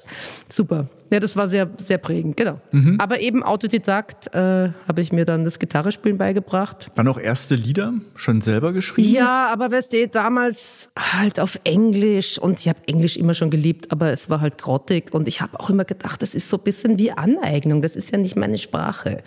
[0.50, 0.88] Super.
[1.12, 2.60] Ja, das war sehr, sehr prägend, genau.
[2.98, 6.90] Aber eben Autodidakt äh, habe ich mir dann das Gitarrespielen beigebracht.
[6.96, 9.10] Waren auch erste Lieder schon selber geschrieben?
[9.10, 13.92] Ja, aber weißt du, damals halt auf Englisch und ich habe Englisch immer schon geliebt,
[13.92, 16.64] aber es war halt grottig und ich habe auch immer gedacht, das ist so ein
[16.64, 19.24] bisschen wie Aneignung, das ist ja nicht meine Sprache.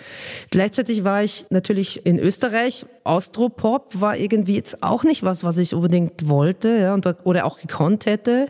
[0.50, 5.74] Gleichzeitig war ich natürlich in Österreich, Austropop war irgendwie jetzt auch nicht was, was ich
[5.74, 8.48] unbedingt wollte ja, und, oder auch gekonnt hätte.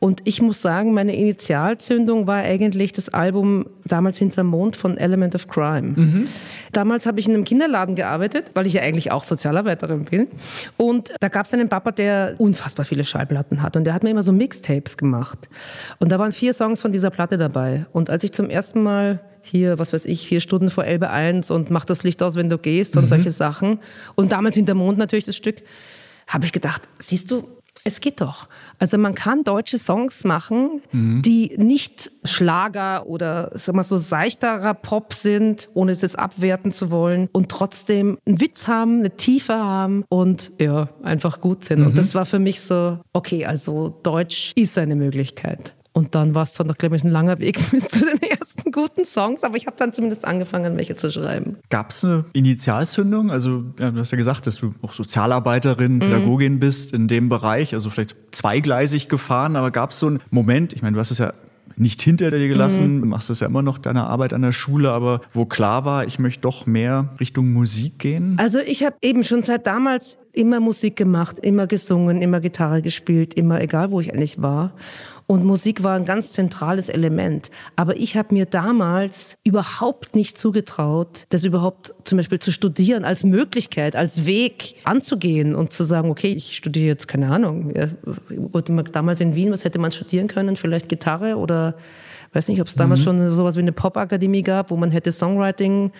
[0.00, 5.34] Und ich muss sagen, meine Initialzündung war eigentlich das Album damals Hinterm Mond von Element
[5.34, 6.26] of Crime.
[6.72, 10.28] Damals habe ich in einem Kinderladen gearbeitet, weil ich ja eigentlich auch Sozialarbeiterin bin.
[10.76, 13.76] Und da gab es einen Papa, der unfassbar viele Schallplatten hat.
[13.76, 15.48] Und der hat mir immer so Mixtapes gemacht.
[15.98, 17.86] Und da waren vier Songs von dieser Platte dabei.
[17.92, 21.50] Und als ich zum ersten Mal hier, was weiß ich, vier Stunden vor Elbe 1
[21.50, 23.80] und mach das Licht aus, wenn du gehst und solche Sachen.
[24.14, 25.62] Und damals Hinterm Mond natürlich das Stück,
[26.26, 27.48] habe ich gedacht, siehst du,
[27.84, 28.48] es geht doch.
[28.78, 35.14] Also man kann deutsche Songs machen, die nicht Schlager oder sag mal so seichterer Pop
[35.14, 40.04] sind, ohne es jetzt abwerten zu wollen und trotzdem einen Witz haben, eine Tiefe haben
[40.08, 41.84] und ja, einfach gut sind.
[41.84, 45.74] Und das war für mich so, okay, also Deutsch ist eine Möglichkeit.
[45.98, 48.70] Und dann war es zwar noch, glaube ich, ein langer Weg bis zu den ersten
[48.70, 51.56] guten Songs, aber ich habe dann zumindest angefangen, welche zu schreiben.
[51.70, 53.32] Gab es eine Initialzündung?
[53.32, 57.74] Also, ja, du hast ja gesagt, dass du auch Sozialarbeiterin, Pädagogin bist in dem Bereich,
[57.74, 61.18] also vielleicht zweigleisig gefahren, aber gab es so einen Moment, ich meine, du hast es
[61.18, 61.32] ja
[61.76, 64.90] nicht hinter dir gelassen, du machst es ja immer noch deine Arbeit an der Schule,
[64.90, 68.36] aber wo klar war, ich möchte doch mehr Richtung Musik gehen?
[68.38, 73.34] Also ich habe eben schon seit damals immer Musik gemacht, immer gesungen, immer Gitarre gespielt,
[73.34, 74.72] immer egal, wo ich eigentlich war.
[75.30, 77.50] Und Musik war ein ganz zentrales Element.
[77.76, 83.24] Aber ich habe mir damals überhaupt nicht zugetraut, das überhaupt zum Beispiel zu studieren als
[83.24, 87.74] Möglichkeit, als Weg anzugehen und zu sagen, okay, ich studiere jetzt keine Ahnung.
[88.90, 90.56] Damals in Wien, was hätte man studieren können?
[90.56, 91.74] Vielleicht Gitarre oder
[92.32, 95.92] weiß nicht, ob es damals schon sowas wie eine Popakademie gab, wo man hätte Songwriting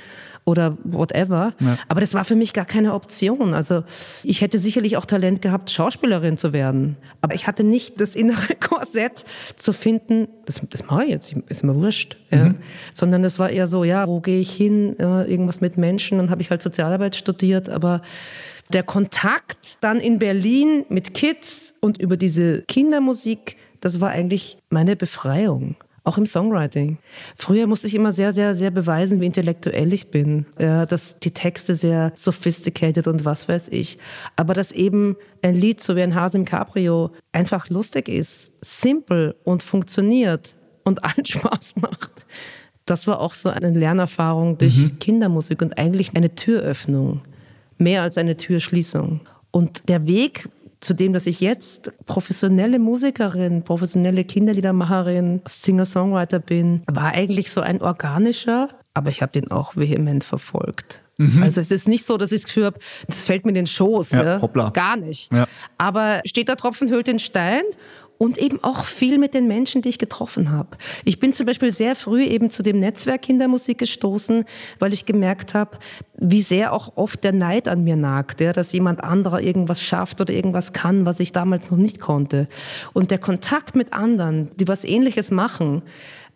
[0.48, 1.52] oder whatever.
[1.88, 3.54] Aber das war für mich gar keine Option.
[3.54, 3.84] Also
[4.22, 6.96] ich hätte sicherlich auch Talent gehabt, Schauspielerin zu werden.
[7.20, 9.24] Aber ich hatte nicht das innere Korsett
[9.56, 12.16] zu finden, das, das mache ich jetzt, ist mir wurscht.
[12.30, 12.54] Ja.
[12.92, 14.96] Sondern es war eher so, ja, wo gehe ich hin?
[14.98, 16.18] Ja, irgendwas mit Menschen.
[16.18, 18.00] Dann habe ich halt Sozialarbeit studiert, aber
[18.72, 24.96] der Kontakt dann in Berlin mit Kids und über diese Kindermusik, das war eigentlich meine
[24.96, 25.76] Befreiung.
[26.04, 26.98] Auch im Songwriting.
[27.36, 30.46] Früher musste ich immer sehr, sehr, sehr beweisen, wie intellektuell ich bin.
[30.58, 33.98] Ja, dass die Texte sehr sophisticated und was weiß ich.
[34.36, 39.34] Aber dass eben ein Lied, so wie ein Hase im Cabrio, einfach lustig ist, simpel
[39.44, 42.26] und funktioniert und allen Spaß macht.
[42.86, 47.20] Das war auch so eine Lernerfahrung durch Kindermusik und eigentlich eine Türöffnung.
[47.76, 49.20] Mehr als eine Türschließung.
[49.50, 50.48] Und der Weg
[50.80, 57.82] zu dem, dass ich jetzt professionelle Musikerin, professionelle Kinderliedermacherin, Singer-Songwriter bin, war eigentlich so ein
[57.82, 61.02] organischer, aber ich habe den auch vehement verfolgt.
[61.40, 63.66] Also es ist nicht so, dass ich das Gefühl habe, das fällt mir in den
[63.66, 64.12] Schoß.
[64.12, 64.70] Ja, Ja, hoppla.
[64.70, 65.32] Gar nicht.
[65.32, 65.48] Ja.
[65.76, 67.62] Aber steht der Tropfen hüllt den Stein
[68.18, 70.76] und eben auch viel mit den Menschen, die ich getroffen habe.
[71.04, 74.44] Ich bin zum Beispiel sehr früh eben zu dem Netzwerk Kindermusik gestoßen,
[74.80, 75.78] weil ich gemerkt habe,
[76.16, 80.20] wie sehr auch oft der Neid an mir nagt, ja, dass jemand anderer irgendwas schafft
[80.20, 82.48] oder irgendwas kann, was ich damals noch nicht konnte.
[82.92, 85.82] Und der Kontakt mit anderen, die was Ähnliches machen,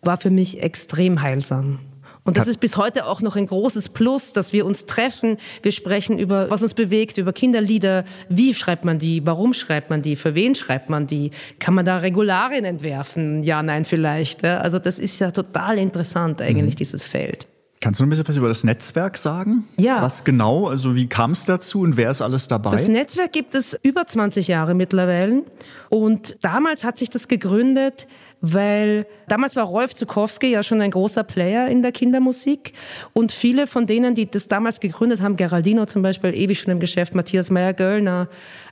[0.01, 1.79] war für mich extrem heilsam.
[2.25, 5.37] Und das ist bis heute auch noch ein großes Plus, dass wir uns treffen.
[5.61, 8.05] Wir sprechen über, was uns bewegt, über Kinderlieder.
[8.29, 9.25] Wie schreibt man die?
[9.25, 10.15] Warum schreibt man die?
[10.15, 11.31] Für wen schreibt man die?
[11.59, 13.43] Kann man da Regularien entwerfen?
[13.43, 14.43] Ja, nein, vielleicht.
[14.45, 17.47] Also das ist ja total interessant eigentlich, dieses Feld.
[17.83, 19.67] Kannst du ein bisschen was über das Netzwerk sagen?
[19.77, 20.01] Ja.
[20.01, 22.71] Was genau, also wie kam es dazu und wer ist alles dabei?
[22.71, 25.43] Das Netzwerk gibt es über 20 Jahre mittlerweile.
[25.89, 28.07] Und damals hat sich das gegründet,
[28.45, 32.73] weil damals war Rolf Zukowski ja schon ein großer Player in der Kindermusik.
[33.13, 36.81] Und viele von denen, die das damals gegründet haben, Geraldino zum Beispiel, ewig schon im
[36.81, 38.27] Geschäft, Matthias Meyer-Göllner,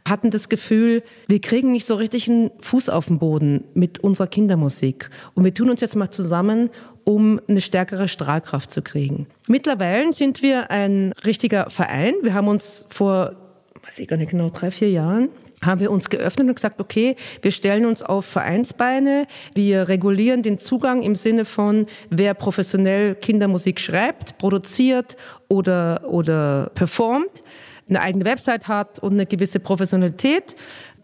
[0.05, 4.27] hatten das Gefühl, wir kriegen nicht so richtig einen Fuß auf den Boden mit unserer
[4.27, 5.09] Kindermusik.
[5.35, 6.69] Und wir tun uns jetzt mal zusammen,
[7.05, 9.27] um eine stärkere Strahlkraft zu kriegen.
[9.47, 12.15] Mittlerweile sind wir ein richtiger Verein.
[12.23, 13.37] Wir haben uns vor,
[13.85, 15.29] weiß ich gar nicht genau, drei, vier Jahren
[15.63, 20.59] haben wir uns geöffnet und gesagt, okay, wir stellen uns auf Vereinsbeine, wir regulieren den
[20.59, 25.15] Zugang im Sinne von, wer professionell Kindermusik schreibt, produziert
[25.47, 27.43] oder, oder performt,
[27.87, 30.55] eine eigene Website hat und eine gewisse Professionalität,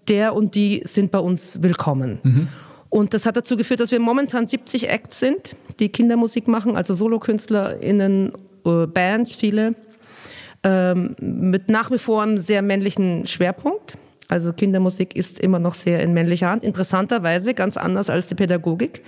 [0.07, 2.19] der und die sind bei uns willkommen.
[2.89, 6.93] Und das hat dazu geführt, dass wir momentan 70 Acts sind, die Kindermusik machen, also
[6.93, 8.31] SolokünstlerInnen,
[8.65, 9.75] äh, Bands, viele,
[10.63, 13.97] ähm, mit nach wie vor einem sehr männlichen Schwerpunkt.
[14.27, 16.63] Also Kindermusik ist immer noch sehr in männlicher Hand.
[16.63, 19.03] Interessanterweise ganz anders als die Pädagogik.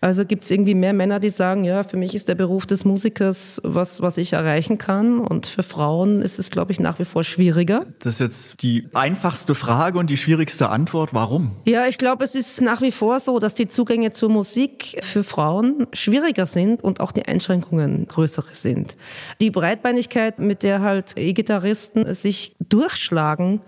[0.00, 2.84] Also gibt es irgendwie mehr Männer, die sagen, ja, für mich ist der Beruf des
[2.84, 5.18] Musikers was, was ich erreichen kann.
[5.18, 7.84] Und für Frauen ist es, glaube ich, nach wie vor schwieriger.
[7.98, 11.14] Das ist jetzt die einfachste Frage und die schwierigste Antwort.
[11.14, 11.50] Warum?
[11.64, 15.24] Ja, ich glaube, es ist nach wie vor so, dass die Zugänge zur Musik für
[15.24, 18.96] Frauen schwieriger sind und auch die Einschränkungen größere sind.
[19.40, 23.62] Die Breitbeinigkeit, mit der halt E-Gitarristen sich durchschlagen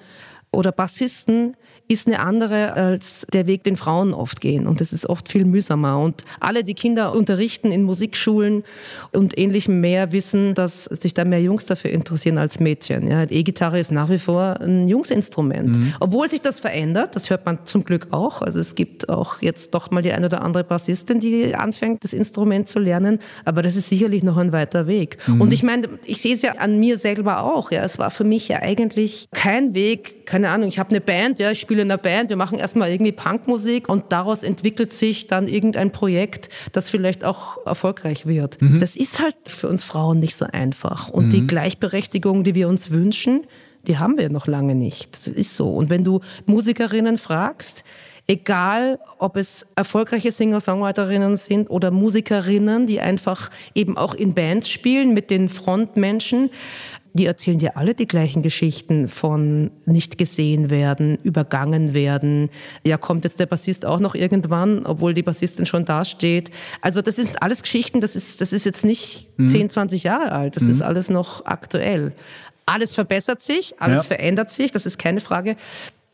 [0.52, 1.56] oder Bassisten,
[1.90, 4.68] ist eine andere als der Weg, den Frauen oft gehen.
[4.68, 5.98] Und das ist oft viel mühsamer.
[5.98, 8.62] Und alle, die Kinder unterrichten in Musikschulen
[9.10, 13.10] und ähnlichem mehr, wissen, dass sich da mehr Jungs dafür interessieren als Mädchen.
[13.10, 15.76] Ja, E-Gitarre ist nach wie vor ein Jungsinstrument.
[15.98, 18.40] Obwohl sich das verändert, das hört man zum Glück auch.
[18.40, 22.12] Also es gibt auch jetzt doch mal die eine oder andere Bassistin, die anfängt, das
[22.12, 23.18] Instrument zu lernen.
[23.44, 25.18] Aber das ist sicherlich noch ein weiter Weg.
[25.26, 27.72] Und ich meine, ich sehe es ja an mir selber auch.
[27.72, 31.40] Ja, es war für mich ja eigentlich kein Weg, keine Ahnung, ich habe eine Band,
[31.40, 35.26] ja, ich spiele in einer Band, wir machen erstmal irgendwie Punkmusik und daraus entwickelt sich
[35.26, 38.58] dann irgendein Projekt, das vielleicht auch erfolgreich wird.
[38.80, 41.08] Das ist halt für uns Frauen nicht so einfach.
[41.08, 43.46] Und die Gleichberechtigung, die wir uns wünschen,
[43.86, 45.26] die haben wir noch lange nicht.
[45.26, 45.70] Das ist so.
[45.70, 47.84] Und wenn du Musikerinnen fragst,
[48.26, 55.14] egal ob es erfolgreiche Singer-Songwriterinnen sind oder Musikerinnen, die einfach eben auch in Bands spielen
[55.14, 56.50] mit den Frontmenschen,
[57.12, 62.50] die erzählen dir alle die gleichen Geschichten von nicht gesehen werden, übergangen werden.
[62.84, 66.50] Ja, kommt jetzt der Bassist auch noch irgendwann, obwohl die Bassistin schon dasteht.
[66.80, 70.56] Also das sind alles Geschichten, das ist, das ist jetzt nicht 10, 20 Jahre alt,
[70.56, 72.12] das ist alles noch aktuell.
[72.66, 74.02] Alles verbessert sich, alles Ja.
[74.02, 75.56] verändert sich, das ist keine Frage.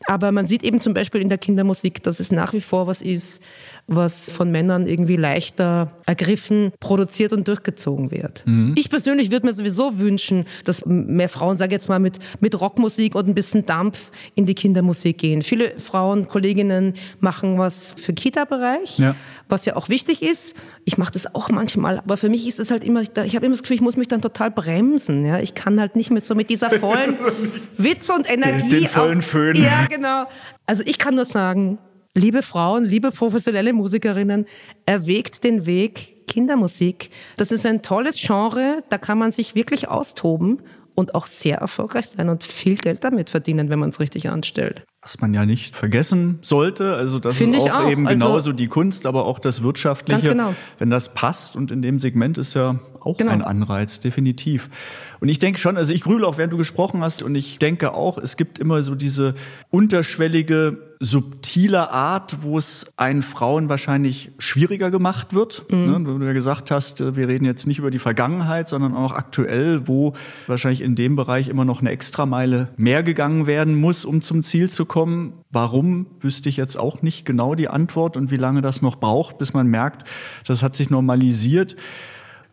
[0.05, 3.01] Aber man sieht eben zum Beispiel in der Kindermusik, dass es nach wie vor was
[3.01, 3.41] ist,
[3.87, 8.43] was von Männern irgendwie leichter ergriffen, produziert und durchgezogen wird.
[8.75, 13.15] Ich persönlich würde mir sowieso wünschen, dass mehr Frauen, sage jetzt mal, mit, mit Rockmusik
[13.15, 15.41] und ein bisschen Dampf in die Kindermusik gehen.
[15.41, 19.15] Viele Frauen, Kolleginnen machen was für Kita-Bereich, Ja.
[19.47, 20.55] was ja auch wichtig ist.
[20.83, 23.53] Ich mache das auch manchmal, aber für mich ist es halt immer, ich habe immer
[23.55, 25.25] das Gefühl, ich muss mich dann total bremsen.
[25.25, 25.39] Ja?
[25.39, 27.15] Ich kann halt nicht mit so mit dieser vollen
[27.77, 28.67] Witz und Energie.
[28.69, 29.55] den vollen auf- Föhn.
[29.55, 30.25] Ja, genau.
[30.65, 31.77] Also ich kann nur sagen,
[32.17, 34.45] liebe Frauen, liebe professionelle Musikerinnen,
[34.85, 37.09] erwägt den Weg Kindermusik.
[37.37, 40.61] Das ist ein tolles Genre, da kann man sich wirklich austoben
[40.93, 44.83] und auch sehr erfolgreich sein und viel Geld damit verdienen, wenn man es richtig anstellt.
[45.01, 47.89] Was man ja nicht vergessen sollte, also das Finde ist auch, auch.
[47.89, 50.29] eben Also- genauso die Kunst, aber auch das Wirtschaftliche.
[50.29, 50.53] Genau.
[50.79, 53.31] Wenn das passt und in dem Segment ist ja auch Genau.
[53.31, 54.69] ein Anreiz, definitiv.
[55.19, 57.93] Und ich denke schon, also ich grübel auch, während du gesprochen hast, und ich denke
[57.93, 59.33] auch, es gibt immer so diese
[59.71, 65.65] unterschwellige, subtile Art, wo es einen Frauen wahrscheinlich schwieriger gemacht wird.
[65.71, 65.85] Mhm.
[65.85, 66.01] Ne?
[66.05, 69.11] Wo du ja gesagt hast, äh, wir reden jetzt nicht über die Vergangenheit, sondern auch
[69.11, 70.13] aktuell, wo
[70.47, 74.69] wahrscheinlich in dem Bereich immer noch eine Extrameile mehr gegangen werden muss, um zum Ziel
[74.69, 75.33] zu kommen.
[75.51, 79.37] Warum, wüsste ich jetzt auch nicht genau die Antwort und wie lange das noch braucht,
[79.37, 80.07] bis man merkt,
[80.45, 81.75] das hat sich normalisiert.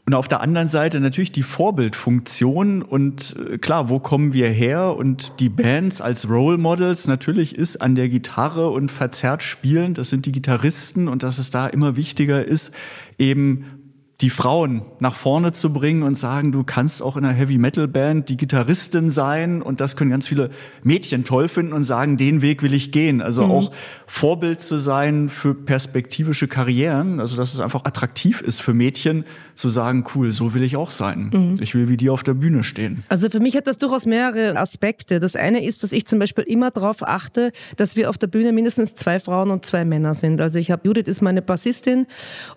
[0.06, 4.96] Und auf der anderen Seite natürlich die Vorbildfunktion und äh, klar, wo kommen wir her?
[4.96, 10.10] Und die Bands als Role Models natürlich ist an der Gitarre und verzerrt spielen, das
[10.10, 12.74] sind die Gitarristen und dass es da immer wichtiger ist,
[13.18, 13.83] eben
[14.20, 17.88] die Frauen nach vorne zu bringen und sagen, du kannst auch in einer Heavy Metal
[17.88, 20.50] Band die Gitarristin sein und das können ganz viele
[20.84, 23.20] Mädchen toll finden und sagen, den Weg will ich gehen.
[23.20, 23.72] Also auch
[24.06, 29.68] Vorbild zu sein für perspektivische Karrieren, also dass es einfach attraktiv ist für Mädchen zu
[29.68, 31.56] sagen, cool, so will ich auch sein.
[31.60, 33.02] Ich will wie die auf der Bühne stehen.
[33.08, 35.18] Also für mich hat das durchaus mehrere Aspekte.
[35.18, 38.52] Das eine ist, dass ich zum Beispiel immer darauf achte, dass wir auf der Bühne
[38.52, 40.40] mindestens zwei Frauen und zwei Männer sind.
[40.40, 42.06] Also ich habe Judith ist meine Bassistin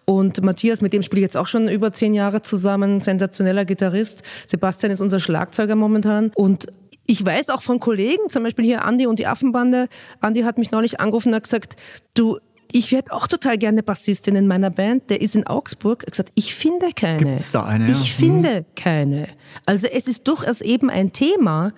[0.06, 4.22] und Matthias, mit dem spiele ich jetzt auch schon über zehn Jahre zusammen, sensationeller Gitarrist.
[4.46, 6.68] Sebastian ist unser Schlagzeuger momentan und
[7.08, 9.88] ich weiß auch von Kollegen, zum Beispiel hier Andi und die Affenbande.
[10.20, 11.78] Andi hat mich neulich angerufen und hat gesagt,
[12.14, 12.38] du,
[12.72, 15.10] ich werde auch total gerne Bassistin in meiner Band.
[15.10, 16.04] Der ist in Augsburg.
[16.04, 17.18] Hat gesagt, ich finde keine.
[17.18, 17.96] Gibt's da eine, ja?
[18.02, 19.28] Ich finde keine.
[19.66, 21.74] Also es ist durchaus eben ein Thema.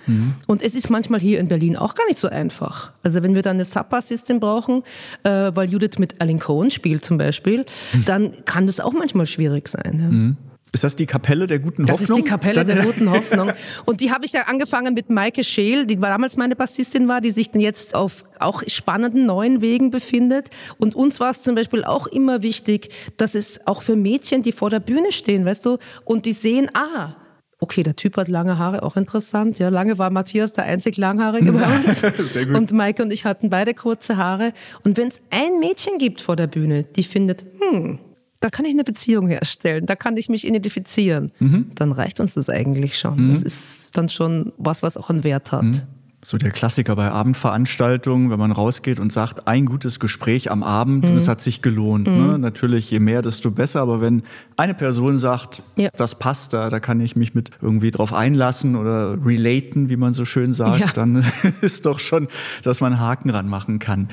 [0.47, 2.91] Und es ist manchmal hier in Berlin auch gar nicht so einfach.
[3.03, 4.83] Also wenn wir dann eine Sub-Bassistin brauchen,
[5.23, 7.65] äh, weil Judith mit Alan Cohen spielt zum Beispiel,
[8.05, 10.35] dann kann das auch manchmal schwierig sein.
[10.39, 10.48] Ja.
[10.71, 12.17] Ist das die Kapelle der guten Das Hoffnung?
[12.19, 13.51] ist die Kapelle Dann- der guten Hoffnung.
[13.85, 17.31] Und die habe ich da angefangen mit Maike Scheel, die damals meine Bassistin war, die
[17.31, 20.49] sich dann jetzt auf auch spannenden neuen Wegen befindet.
[20.77, 24.51] Und uns war es zum Beispiel auch immer wichtig, dass es auch für Mädchen, die
[24.51, 27.15] vor der Bühne stehen, weißt du, und die sehen, ah,
[27.61, 29.59] Okay, der Typ hat lange Haare, auch interessant.
[29.59, 31.99] Ja, lange war Matthias der einzig Langhaarige bei uns.
[32.33, 32.55] Sehr gut.
[32.55, 34.53] Und Maike und ich hatten beide kurze Haare.
[34.85, 37.99] Und wenn es ein Mädchen gibt vor der Bühne, die findet, hm,
[38.41, 41.71] da kann ich eine Beziehung herstellen, da kann ich mich identifizieren, Mhm.
[41.75, 43.31] dann reicht uns das eigentlich schon.
[43.31, 45.63] Das ist dann schon was, was auch einen Wert hat.
[45.63, 45.81] Mhm.
[46.21, 51.05] So der Klassiker bei Abendveranstaltungen, wenn man rausgeht und sagt, ein gutes Gespräch am Abend,
[51.09, 51.13] Mhm.
[51.13, 52.07] das hat sich gelohnt.
[52.07, 52.37] Ne?
[52.37, 53.79] Natürlich, je mehr, desto besser.
[53.79, 54.23] Aber wenn
[54.57, 55.89] eine Person sagt, Ja.
[55.95, 60.11] das passt da, da kann ich mich mit irgendwie drauf einlassen oder relaten, wie man
[60.11, 60.87] so schön sagt, Ja.
[60.87, 61.23] dann
[61.61, 62.27] ist doch schon,
[62.63, 64.09] dass man einen Haken ranmachen kann.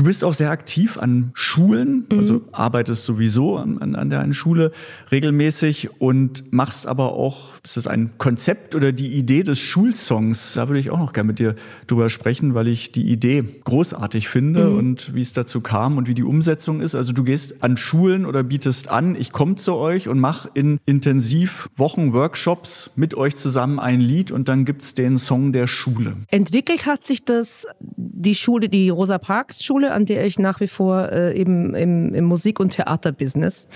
[0.00, 4.32] Du bist auch sehr aktiv an Schulen, also arbeitest sowieso an, an, an der einen
[4.32, 4.72] Schule
[5.12, 10.54] regelmäßig und machst aber auch, ist das ein Konzept oder die Idee des Schulsongs?
[10.54, 11.56] Da würde ich auch noch gerne mit dir
[11.86, 16.14] drüber sprechen, weil ich die Idee großartig finde und wie es dazu kam und wie
[16.14, 16.94] die Umsetzung ist.
[16.94, 20.78] Also du gehst an Schulen oder bietest an, ich komme zu euch und mache in
[20.86, 26.16] intensiv Wochen Workshops mit euch zusammen ein Lied und dann gibt's den Song der Schule.
[26.28, 30.68] Entwickelt hat sich das die Schule, die Rosa Parks Schule, an der ich nach wie
[30.68, 33.66] vor äh, eben im, im Musik- und Theaterbusiness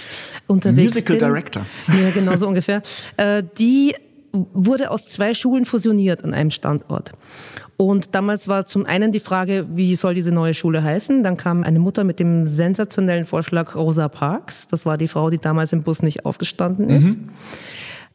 [0.47, 1.27] unterwegs Musical bin.
[1.27, 1.67] Director.
[1.89, 2.83] Ja, genau so ungefähr.
[3.17, 3.74] Äh, die
[4.33, 7.13] wurde aus zwei Schulen fusioniert an einem Standort.
[7.77, 11.25] Und damals war zum einen die Frage, wie soll diese neue Schule heißen?
[11.25, 14.69] Dann kam eine Mutter mit dem sensationellen Vorschlag Rosa Parks.
[14.69, 17.19] Das war die Frau, die damals im Bus nicht aufgestanden ist.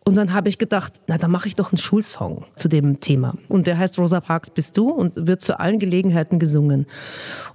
[0.05, 3.35] Und dann habe ich gedacht, na, dann mache ich doch einen Schulsong zu dem Thema.
[3.47, 6.87] Und der heißt Rosa Parks bist du und wird zu allen Gelegenheiten gesungen.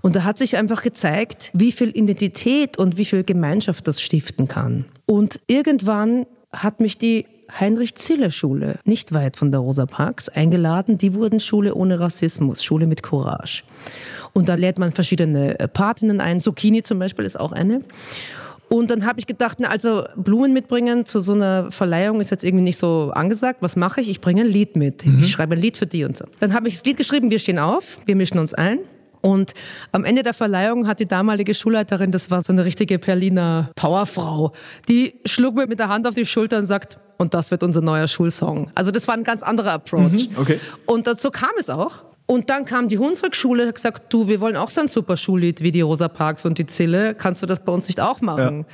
[0.03, 4.47] Und da hat sich einfach gezeigt, wie viel Identität und wie viel Gemeinschaft das stiften
[4.47, 4.85] kann.
[5.07, 7.27] Und irgendwann hat mich die
[7.59, 10.99] Heinrich-Zille-Schule, nicht weit von der Rosa Parks, eingeladen.
[10.99, 13.63] Die wurden Schule ohne Rassismus, Schule mit Courage.
[14.33, 16.41] Und da lädt man verschiedene äh, Patinnen ein.
[16.41, 17.83] Zucchini zum Beispiel ist auch eine.
[18.69, 22.43] Und dann habe ich gedacht, na, also Blumen mitbringen zu so einer Verleihung ist jetzt
[22.43, 23.59] irgendwie nicht so angesagt.
[23.61, 24.09] Was mache ich?
[24.09, 25.05] Ich bringe ein Lied mit.
[25.21, 26.25] Ich schreibe ein Lied für die und so.
[26.41, 28.81] Dann habe ich das Lied geschrieben, wir stehen auf, wir mischen uns ein.
[29.21, 29.55] Und
[29.93, 34.53] am Ende der Verleihung hat die damalige Schulleiterin, das war so eine richtige Berliner Powerfrau,
[34.89, 37.81] die schlug mir mit der Hand auf die Schulter und sagt, und das wird unser
[37.81, 38.71] neuer Schulsong.
[38.75, 40.29] Also das war ein ganz anderer Approach.
[40.37, 40.61] okay.
[40.87, 42.05] Und dazu kam es auch.
[42.27, 45.61] Und dann kam die Hunsrück-Schule, hat gesagt, du, wir wollen auch so ein super Schullied
[45.61, 47.15] wie die Rosa Parks und die Zille.
[47.15, 48.65] Kannst du das bei uns nicht auch machen?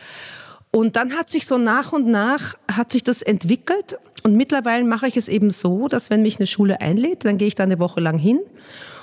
[0.70, 3.98] Und dann hat sich so nach und nach hat sich das entwickelt.
[4.22, 7.48] Und mittlerweile mache ich es eben so, dass wenn mich eine Schule einlädt, dann gehe
[7.48, 8.38] ich da eine Woche lang hin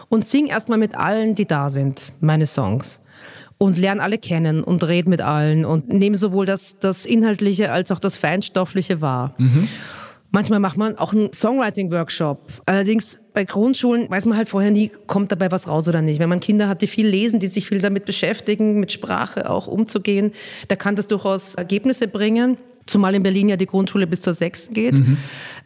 [0.09, 3.01] und singe erstmal mit allen, die da sind, meine Songs.
[3.59, 7.91] Und lerne alle kennen und rede mit allen und nehme sowohl das, das Inhaltliche als
[7.91, 9.33] auch das Feinstoffliche wahr.
[10.29, 12.61] Manchmal macht man auch einen Songwriting-Workshop.
[12.65, 16.19] Allerdings bei Grundschulen weiß man halt vorher nie, kommt dabei was raus oder nicht.
[16.19, 19.67] Wenn man Kinder hat, die viel lesen, die sich viel damit beschäftigen, mit Sprache auch
[19.67, 20.33] umzugehen,
[20.67, 22.57] da kann das durchaus Ergebnisse bringen.
[22.85, 24.95] Zumal in Berlin ja die Grundschule bis zur sechsten geht.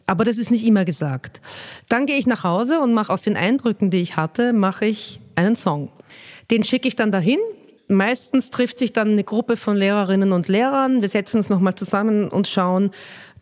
[0.08, 1.42] Aber das ist nicht immer gesagt.
[1.90, 5.20] Dann gehe ich nach Hause und mache aus den Eindrücken, die ich hatte, mache ich
[5.36, 5.90] einen Song.
[6.50, 7.40] Den schicke ich dann dahin.
[7.92, 11.02] Meistens trifft sich dann eine Gruppe von Lehrerinnen und Lehrern.
[11.02, 12.92] Wir setzen uns nochmal zusammen und schauen,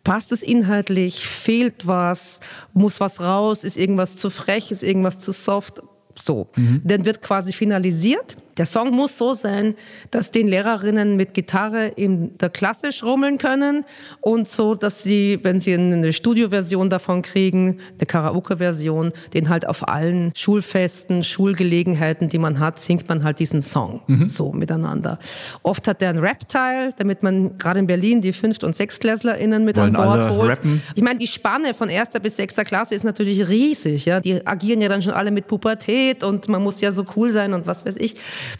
[0.02, 2.40] passt es inhaltlich, fehlt was,
[2.72, 5.80] muss was raus, ist irgendwas zu frech, ist irgendwas zu soft.
[6.18, 6.48] So.
[6.82, 9.74] Dann wird quasi finalisiert Der Song muss so sein,
[10.10, 13.84] dass den Lehrerinnen mit Gitarre in der Klasse schrummeln können
[14.20, 19.88] und so, dass sie, wenn sie eine Studioversion davon kriegen, eine Karaoke-Version, den halt auf
[19.88, 25.18] allen Schulfesten, Schulgelegenheiten, die man hat, singt man halt diesen Song so miteinander.
[25.62, 29.76] Oft hat der einen Rap-Teil, damit man gerade in Berlin die Fünft- und SechstklässlerInnen mit
[29.76, 30.50] Wollen an Bord holt.
[30.50, 30.82] rappen?
[30.94, 34.04] Ich meine, die Spanne von erster bis sechster Klasse ist natürlich riesig.
[34.04, 34.20] Ja?
[34.20, 37.54] Die agieren ja dann schon alle mit Pubertät und man muss ja so cool sein
[37.54, 38.16] und was weiß ich.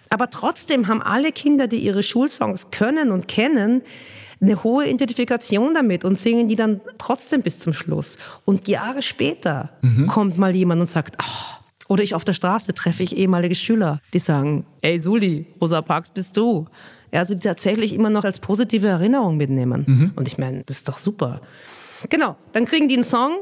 [0.09, 3.82] Aber trotzdem haben alle Kinder, die ihre Schulsongs können und kennen,
[4.43, 8.16] eine hohe Identifikation damit und singen die dann trotzdem bis zum Schluss.
[8.47, 9.70] Und Jahre später
[10.09, 14.01] kommt mal jemand und sagt, "Ah." oder ich auf der Straße treffe ich ehemalige Schüler,
[14.14, 16.66] die sagen, ey Suli, Rosa Parks bist du.
[17.12, 20.12] Also die tatsächlich immer noch als positive Erinnerung mitnehmen.
[20.14, 21.41] Und ich meine, das ist doch super.
[22.09, 23.32] Genau, dann kriegen die einen Song,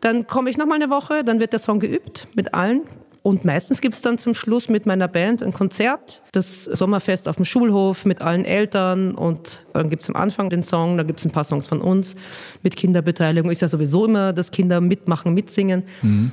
[0.00, 2.82] dann komme ich noch mal eine Woche, dann wird der Song geübt mit allen.
[3.22, 7.44] Und meistens gibt's dann zum Schluss mit meiner Band ein Konzert, das Sommerfest auf dem
[7.44, 9.14] Schulhof mit allen Eltern.
[9.14, 12.16] Und dann gibt's am Anfang den Song, dann gibt's ein paar Songs von uns
[12.62, 13.50] mit Kinderbeteiligung.
[13.50, 15.82] Ist ja sowieso immer, dass Kinder mitmachen, mitsingen.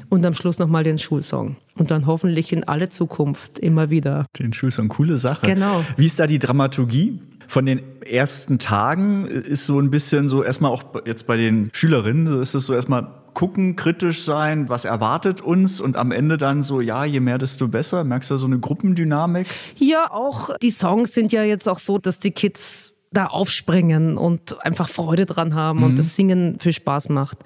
[0.10, 1.58] Und am Schluss noch mal den Schulsong.
[1.76, 4.26] Und dann hoffentlich in alle Zukunft immer wieder.
[4.40, 5.46] Den Schulsong, coole Sache.
[5.46, 5.84] Genau.
[5.98, 7.20] Wie ist da die Dramaturgie?
[7.48, 12.41] Von den ersten Tagen ist so ein bisschen so erstmal auch jetzt bei den Schülerinnen,
[12.41, 16.82] ist es so erstmal gucken, kritisch sein, was erwartet uns und am Ende dann so,
[16.82, 18.04] ja, je mehr, desto besser.
[18.04, 19.45] Merkst du so eine Gruppendynamik?
[19.76, 24.64] Ja, auch die Songs sind ja jetzt auch so, dass die Kids da aufspringen und
[24.66, 27.38] einfach Freude dran haben und das Singen viel Spaß macht.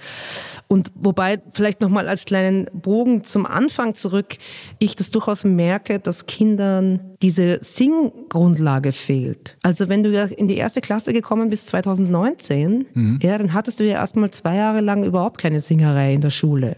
[0.68, 4.38] Und wobei vielleicht noch mal als kleinen Bogen zum Anfang zurück,
[4.80, 9.58] ich das durchaus merke, dass Kindern diese Singgrundlage fehlt.
[9.62, 13.84] Also wenn du ja in die erste Klasse gekommen bist 2019, ja, dann hattest du
[13.84, 16.78] ja erstmal zwei Jahre lang überhaupt keine Singerei in der Schule.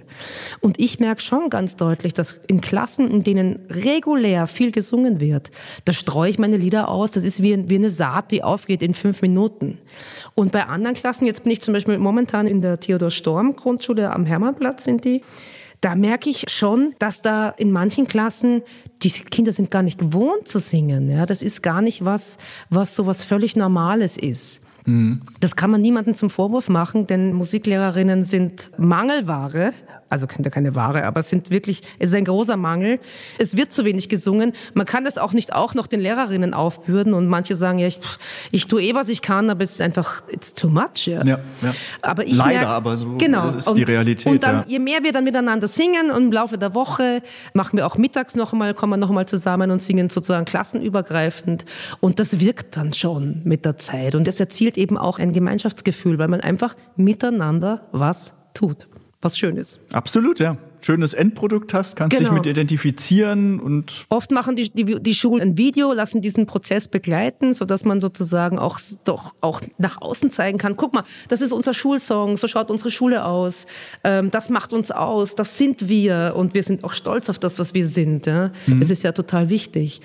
[0.60, 5.52] Und ich merke schon ganz deutlich, dass in Klassen, in denen regulär viel gesungen wird,
[5.86, 7.12] da streue ich meine Lieder aus.
[7.12, 9.78] Das ist wie, wie eine Saat, die aufgeht in fünf Minuten.
[10.36, 14.12] Und bei anderen Klassen, jetzt bin ich zum Beispiel momentan in der Theodor Storm Grundschule
[14.12, 15.22] am Hermannplatz sind die.
[15.82, 18.64] Da merke ich schon, dass da in manchen Klassen
[19.02, 21.10] die Kinder sind gar nicht gewohnt zu singen.
[21.10, 22.38] Ja, das ist gar nicht was,
[22.70, 24.62] was so was völlig Normales ist.
[25.40, 29.74] Das kann man niemandem zum Vorwurf machen, denn Musiklehrerinnen sind Mangelware.
[30.14, 33.00] Also keine keine Ware, aber es sind wirklich, es ist ein großer Mangel.
[33.40, 34.54] Es wird zu wenig gesungen.
[34.76, 38.00] Man kann das auch nicht auch noch den Lehrerinnen aufbürden und manche sagen, ja, ich,
[38.52, 41.08] ich tue eh, was ich kann, aber es ist einfach, it's too much.
[41.08, 41.24] Ja.
[41.26, 41.74] Ja, ja.
[42.04, 43.50] Aber ich Leider, merk- aber so genau.
[43.50, 44.64] ist die Und- Realität, Und dann, ja.
[44.68, 47.24] je mehr wir dann miteinander singen und im Laufe der Woche
[47.56, 51.66] machen wir auch mittags noch einmal, kommen wir noch einmal zusammen und singen sozusagen klassenübergreifend.
[52.02, 54.14] Und das wirkt dann schon mit der Zeit.
[54.14, 58.88] Und das erzielt eben auch ein Gemeinschaftsgefühl, weil man einfach miteinander was tut.
[59.24, 59.80] Was schön ist.
[59.94, 60.58] Absolut, ja.
[60.82, 62.34] Schönes Endprodukt hast, kannst dich Genau.
[62.38, 67.54] mit identifizieren und Oft machen die, die, die Schulen ein Video, lassen diesen Prozess begleiten,
[67.54, 70.76] sodass man sozusagen auch, doch auch nach außen zeigen kann.
[70.76, 73.66] Guck mal, das ist unser Schulsong, so schaut unsere Schule aus.
[74.04, 77.60] Ähm, das macht uns aus, das sind wir und wir sind auch stolz auf das,
[77.60, 78.26] was wir sind.
[78.26, 78.52] Ja?
[78.82, 80.02] Es ist ja total wichtig.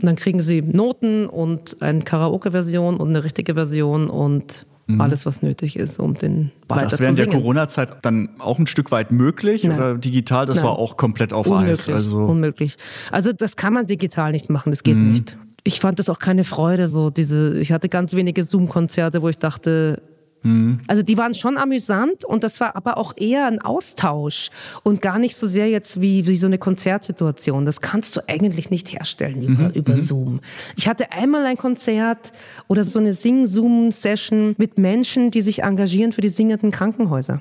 [0.00, 4.66] Und dann kriegen sie Noten und eine Karaoke-Version und eine richtige Version und
[4.98, 7.26] alles, was nötig ist, um den war weiter das während der.
[7.28, 9.76] Corona-Zeit dann auch ein Stück weit möglich Nein.
[9.76, 10.46] oder digital?
[10.46, 10.66] Das Nein.
[10.66, 11.88] war auch komplett auf Unmöglich, Eis.
[11.90, 12.76] Also unmöglich.
[13.12, 15.12] Also das kann man digital nicht machen, das geht Mhm.
[15.12, 15.36] nicht.
[15.64, 19.38] Ich fand das auch keine Freude, so diese, ich hatte ganz wenige Zoom-Konzerte, wo ich
[19.38, 20.00] dachte,
[20.42, 20.80] Mhm.
[20.86, 24.50] also die waren schon amüsant und das war aber auch eher ein Austausch
[24.84, 27.66] und gar nicht so sehr jetzt wie, wie so eine Konzertsituation.
[27.66, 29.70] Das kannst du eigentlich nicht herstellen über, Mhm.
[29.74, 30.40] über Zoom.
[30.76, 32.32] Ich hatte einmal ein Konzert
[32.68, 37.40] oder so eine Sing-Zoom-Session mit Menschen, die sich engagieren für die singenden Krankenhäuser.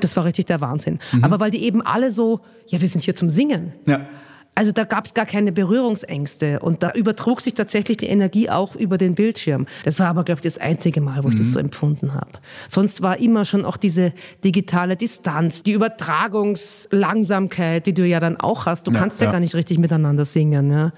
[0.00, 0.98] Das war richtig der Wahnsinn.
[1.12, 1.24] Mhm.
[1.24, 3.72] Aber weil die eben alle so, ja, wir sind hier zum Singen.
[3.86, 4.06] ja.
[4.54, 8.74] Also da gab es gar keine Berührungsängste und da übertrug sich tatsächlich die Energie auch
[8.74, 9.66] über den Bildschirm.
[9.84, 11.38] Das war aber, glaube ich, das einzige Mal, wo ich Mhm.
[11.38, 12.32] das so empfunden habe.
[12.66, 18.66] Sonst war immer schon auch diese digitale Distanz, die Übertragungslangsamkeit, die du ja dann auch
[18.66, 18.86] hast.
[18.86, 19.32] Du Ja, kannst ja, ja.
[19.32, 20.70] gar nicht richtig miteinander singen.
[20.70, 20.92] Ja?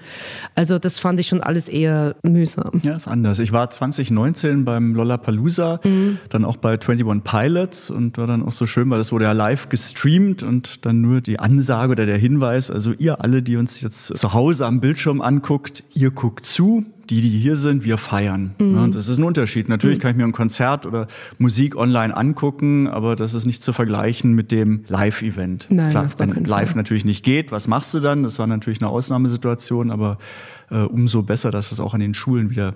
[0.55, 2.81] Also das fand ich schon alles eher mühsam.
[2.83, 3.39] Ja, ist anders.
[3.39, 6.17] Ich war 2019 beim Lollapalooza, Mhm.
[6.29, 9.31] dann auch bei 21 Pilots und war dann auch so schön, weil das wurde ja
[9.33, 13.81] live gestreamt und dann nur die Ansage oder der Hinweis, also ihr alle, die uns
[13.81, 18.55] jetzt zu Hause am Bildschirm anguckt, ihr guckt zu, die, die hier sind, wir feiern.
[18.57, 18.75] Mhm.
[18.75, 19.67] Ja, und das ist ein Unterschied.
[19.67, 21.07] Natürlich kann ich mir ein Konzert oder
[21.39, 25.67] Musik online angucken, aber das ist nicht zu vergleichen mit dem Live-Event.
[25.67, 26.77] Klar, wenn live Fall.
[26.77, 28.23] natürlich nicht geht, was machst du dann?
[28.23, 30.17] Das war natürlich eine Ausnahmesituation, aber
[30.69, 32.73] äh, umso besser, dass es auch an den Schulen wieder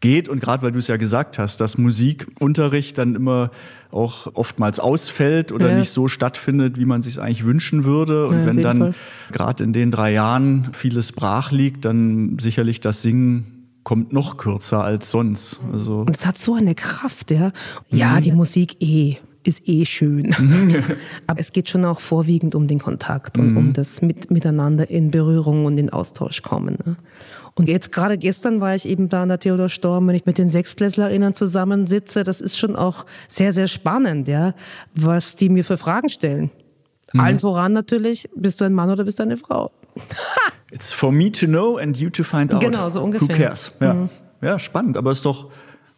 [0.00, 0.28] geht.
[0.28, 3.50] Und gerade weil du es ja gesagt hast, dass Musikunterricht dann immer
[3.90, 5.78] auch oftmals ausfällt oder Ja.
[5.78, 8.26] nicht so stattfindet, wie man sich eigentlich wünschen würde.
[8.26, 8.94] Und Ja, wenn dann
[9.32, 14.82] gerade in den drei Jahren vieles brach liegt, dann sicherlich das Singen kommt noch kürzer
[14.82, 15.60] als sonst.
[15.72, 17.52] Also Und es hat so eine Kraft, ja.
[17.90, 20.34] Ja, die Musik eh ist eh schön.
[21.26, 25.10] Aber es geht schon auch vorwiegend um den Kontakt und um das mit, Miteinander in
[25.10, 26.78] Berührung und in Austausch kommen.
[26.86, 26.96] Ne?
[27.56, 30.38] Und jetzt gerade gestern war ich eben da an der Theodor Storm, wenn ich mit
[30.38, 34.54] den SechsklässlerInnen zusammensitze, das ist schon auch sehr, sehr spannend, ja,
[34.94, 36.50] was die mir für Fragen stellen.
[37.16, 39.70] Allen voran natürlich, bist du ein Mann oder bist du eine Frau?
[40.72, 42.60] It's for me to know and you to find out.
[42.60, 43.28] Genau, so ungefähr.
[43.28, 43.32] Mhm.
[43.32, 43.72] Who cares?
[43.80, 44.08] Ja,
[44.42, 45.50] ja spannend, aber ist doch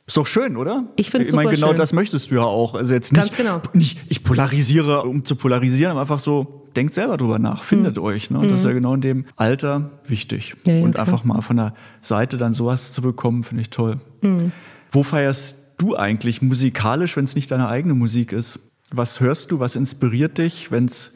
[0.07, 0.85] ist doch schön, oder?
[0.95, 1.77] Ich find's Ich meine, genau schön.
[1.77, 2.75] das möchtest du ja auch.
[2.75, 3.61] Also jetzt nicht, Ganz genau.
[3.73, 8.31] nicht ich polarisiere, um zu polarisieren, aber einfach so, denkt selber drüber nach, findet euch.
[8.31, 8.39] Ne?
[8.39, 10.55] Und das ist ja genau in dem Alter wichtig.
[10.55, 10.71] Mhm.
[10.71, 11.07] Ja, ja, Und klar.
[11.07, 13.99] einfach mal von der Seite dann sowas zu bekommen, finde ich toll.
[14.23, 14.53] Mhm.
[14.91, 18.59] Wo feierst du eigentlich musikalisch, wenn es nicht deine eigene Musik ist?
[18.91, 19.59] Was hörst du?
[19.61, 21.13] Was inspiriert dich, wenn es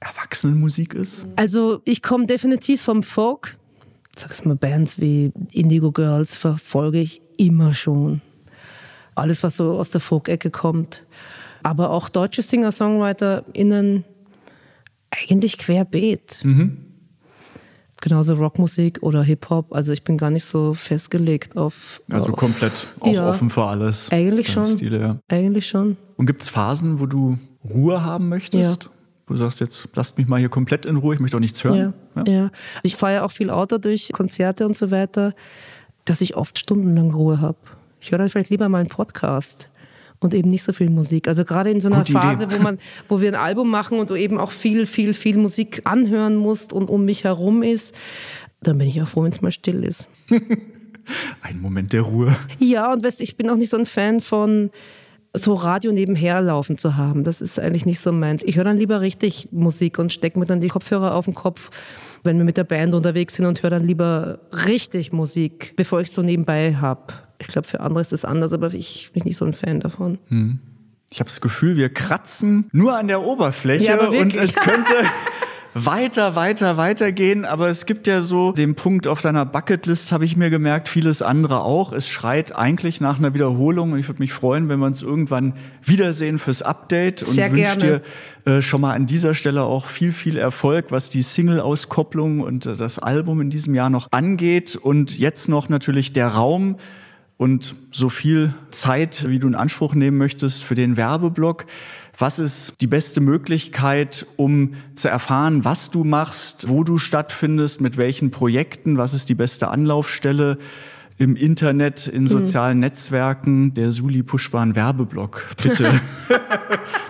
[0.00, 1.26] Erwachsenenmusik ist?
[1.36, 3.56] Also ich komme definitiv vom Folk.
[4.16, 8.20] Sag's mal, Bands wie Indigo Girls verfolge ich immer schon.
[9.14, 11.04] Alles, was so aus der Folk-Ecke kommt.
[11.62, 14.04] Aber auch deutsche Singer-SongwriterInnen
[15.28, 16.40] eigentlich querbeet.
[18.00, 19.72] Genauso Rockmusik oder Hip-Hop.
[19.72, 22.00] Also ich bin gar nicht so festgelegt auf...
[22.12, 23.28] Also auf, komplett auch Ja.
[23.28, 24.08] offen für alles.
[24.12, 24.62] Eigentlich schon.
[24.62, 25.18] Stile, ja.
[25.28, 25.96] Eigentlich schon.
[26.16, 27.38] Und gibt es Phasen, wo du
[27.68, 28.88] Ruhe haben möchtest?
[29.26, 31.62] Wo du sagst, jetzt lasst mich mal hier komplett in Ruhe, ich möchte auch nichts
[31.64, 31.92] hören.
[32.14, 32.50] Ja, ja.
[32.84, 35.34] Ich fahre ja auch viel Auto durch Konzerte und so weiter,
[36.04, 37.58] dass ich oft stundenlang Ruhe habe.
[38.00, 39.70] Ich höre dann vielleicht lieber mal einen Podcast
[40.20, 41.28] und eben nicht so viel Musik.
[41.28, 42.20] Also gerade in so einer Gute Idee.
[42.20, 45.36] Phase, wo man, wo wir ein Album machen und du eben auch viel, viel, viel
[45.36, 47.94] Musik anhören musst und um mich herum ist,
[48.60, 50.08] dann bin ich auch froh, wenn es mal still ist.
[51.42, 52.36] Ein Moment der Ruhe.
[52.58, 54.70] Ja, und weißt, ich bin auch nicht so ein Fan von
[55.34, 57.24] so Radio nebenher laufen zu haben.
[57.24, 58.42] Das ist eigentlich nicht so meins.
[58.44, 61.70] Ich höre dann lieber richtig Musik und stecke mir dann die Kopfhörer auf den Kopf,
[62.24, 66.10] wenn wir mit der Band unterwegs sind und höre dann lieber richtig Musik, bevor ich
[66.10, 67.14] so nebenbei habe.
[67.38, 70.18] Ich glaube, für andere ist das anders, aber ich bin nicht so ein Fan davon.
[71.10, 74.92] Ich habe das Gefühl, wir kratzen nur an der Oberfläche Ja, und es könnte
[75.74, 77.44] weiter, weiter, weiter gehen.
[77.44, 81.22] Aber es gibt ja so den Punkt auf deiner Bucketlist, habe ich mir gemerkt, vieles
[81.22, 81.92] andere auch.
[81.92, 85.54] Es schreit eigentlich nach einer Wiederholung und ich würde mich freuen, wenn wir uns irgendwann
[85.82, 88.02] wiedersehen fürs Update und wünsche dir
[88.44, 92.76] äh, schon mal an dieser Stelle auch viel, viel Erfolg, was die Single-Auskopplung und äh,
[92.76, 94.76] das Album in diesem Jahr noch angeht.
[94.76, 96.76] Und jetzt noch natürlich der Raum
[97.38, 101.64] und so viel Zeit, wie du in Anspruch nehmen möchtest für den Werbeblock.
[102.18, 107.96] Was ist die beste Möglichkeit, um zu erfahren, was du machst, wo du stattfindest, mit
[107.96, 108.98] welchen Projekten?
[108.98, 110.58] Was ist die beste Anlaufstelle
[111.16, 113.72] im Internet, in sozialen Netzwerken?
[113.74, 116.00] Der Suli Puschbahn Werbeblock, bitte.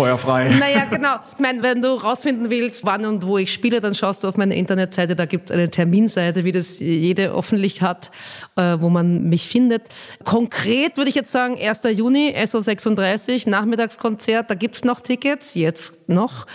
[0.00, 0.48] Feuerfrei.
[0.58, 1.16] Naja, genau.
[1.32, 4.36] Ich meine, wenn du rausfinden willst, wann und wo ich spiele, dann schaust du auf
[4.36, 5.14] meine Internetseite.
[5.14, 8.10] Da gibt es eine Terminseite, wie das jede hoffentlich hat,
[8.56, 9.82] äh, wo man mich findet.
[10.24, 11.82] Konkret würde ich jetzt sagen, 1.
[11.92, 14.50] Juni, SO36, Nachmittagskonzert.
[14.50, 16.46] Da gibt's noch Tickets, jetzt noch.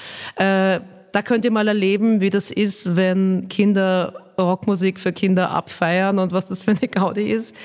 [1.15, 6.33] Da könnt ihr mal erleben, wie das ist, wenn Kinder Rockmusik für Kinder abfeiern und
[6.33, 7.55] was das für eine Gaudi ist.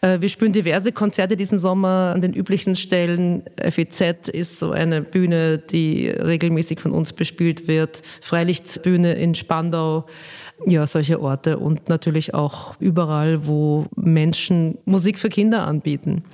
[0.00, 3.44] Äh, Wir spielen diverse Konzerte diesen Sommer an den üblichen Stellen.
[3.56, 8.02] FEZ ist so eine Bühne, die regelmäßig von uns bespielt wird.
[8.20, 10.06] Freilichtbühne in Spandau.
[10.66, 16.24] Ja, solche Orte und natürlich auch überall, wo Menschen Musik für Kinder anbieten.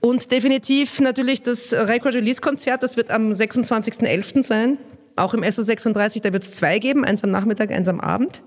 [0.00, 4.42] Und definitiv natürlich das Record Release Konzert, das wird am 26.11.
[4.42, 4.78] sein.
[5.16, 8.42] Auch im SO36, da wird es zwei geben, eins am Nachmittag, eins am Abend,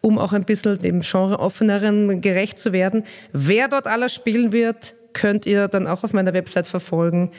[0.00, 3.04] um auch ein bisschen dem Genre offeneren gerecht zu werden.
[3.32, 7.30] Wer dort alles spielen wird, könnt ihr dann auch auf meiner Website verfolgen.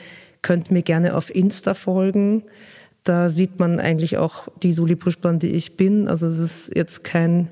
[0.42, 2.44] Könnt mir gerne auf Insta folgen.
[3.04, 6.08] Da sieht man eigentlich auch die Suli Pushbahn, die ich bin.
[6.08, 7.48] Also es ist jetzt kein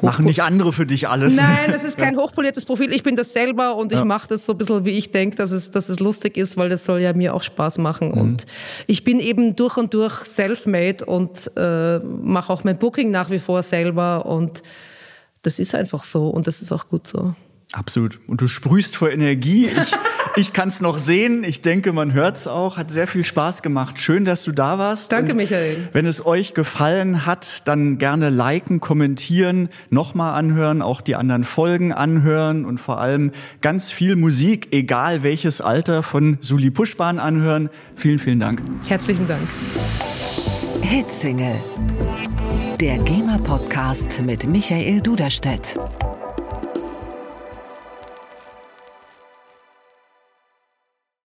[0.00, 1.36] Machen nicht andere für dich alles.
[1.36, 2.92] Nein, es ist kein hochpoliertes Profil.
[2.92, 5.50] Ich bin das selber und ich mache das so ein bisschen, wie ich denke, dass
[5.50, 8.12] es, dass es lustig ist, weil das soll ja mir auch Spaß machen.
[8.12, 8.46] Und
[8.86, 13.38] ich bin eben durch und durch self-made und äh, mache auch mein Booking nach wie
[13.38, 14.26] vor selber.
[14.26, 14.62] Und
[15.42, 17.34] das ist einfach so und das ist auch gut so.
[17.72, 18.18] Absolut.
[18.26, 19.66] Und du sprühst vor Energie.
[19.66, 19.94] Ich,
[20.36, 21.44] ich kann es noch sehen.
[21.44, 22.78] Ich denke, man hört es auch.
[22.78, 23.98] Hat sehr viel Spaß gemacht.
[23.98, 25.12] Schön, dass du da warst.
[25.12, 25.88] Danke, Und Michael.
[25.92, 31.92] Wenn es euch gefallen hat, dann gerne liken, kommentieren, nochmal anhören, auch die anderen Folgen
[31.92, 37.68] anhören und vor allem ganz viel Musik, egal welches Alter, von Suli Puschbahn anhören.
[37.96, 38.62] Vielen, vielen Dank.
[38.86, 39.46] Herzlichen Dank.
[40.80, 41.60] Hitsingle.
[42.80, 45.76] Der GEMA-Podcast mit Michael Duderstedt.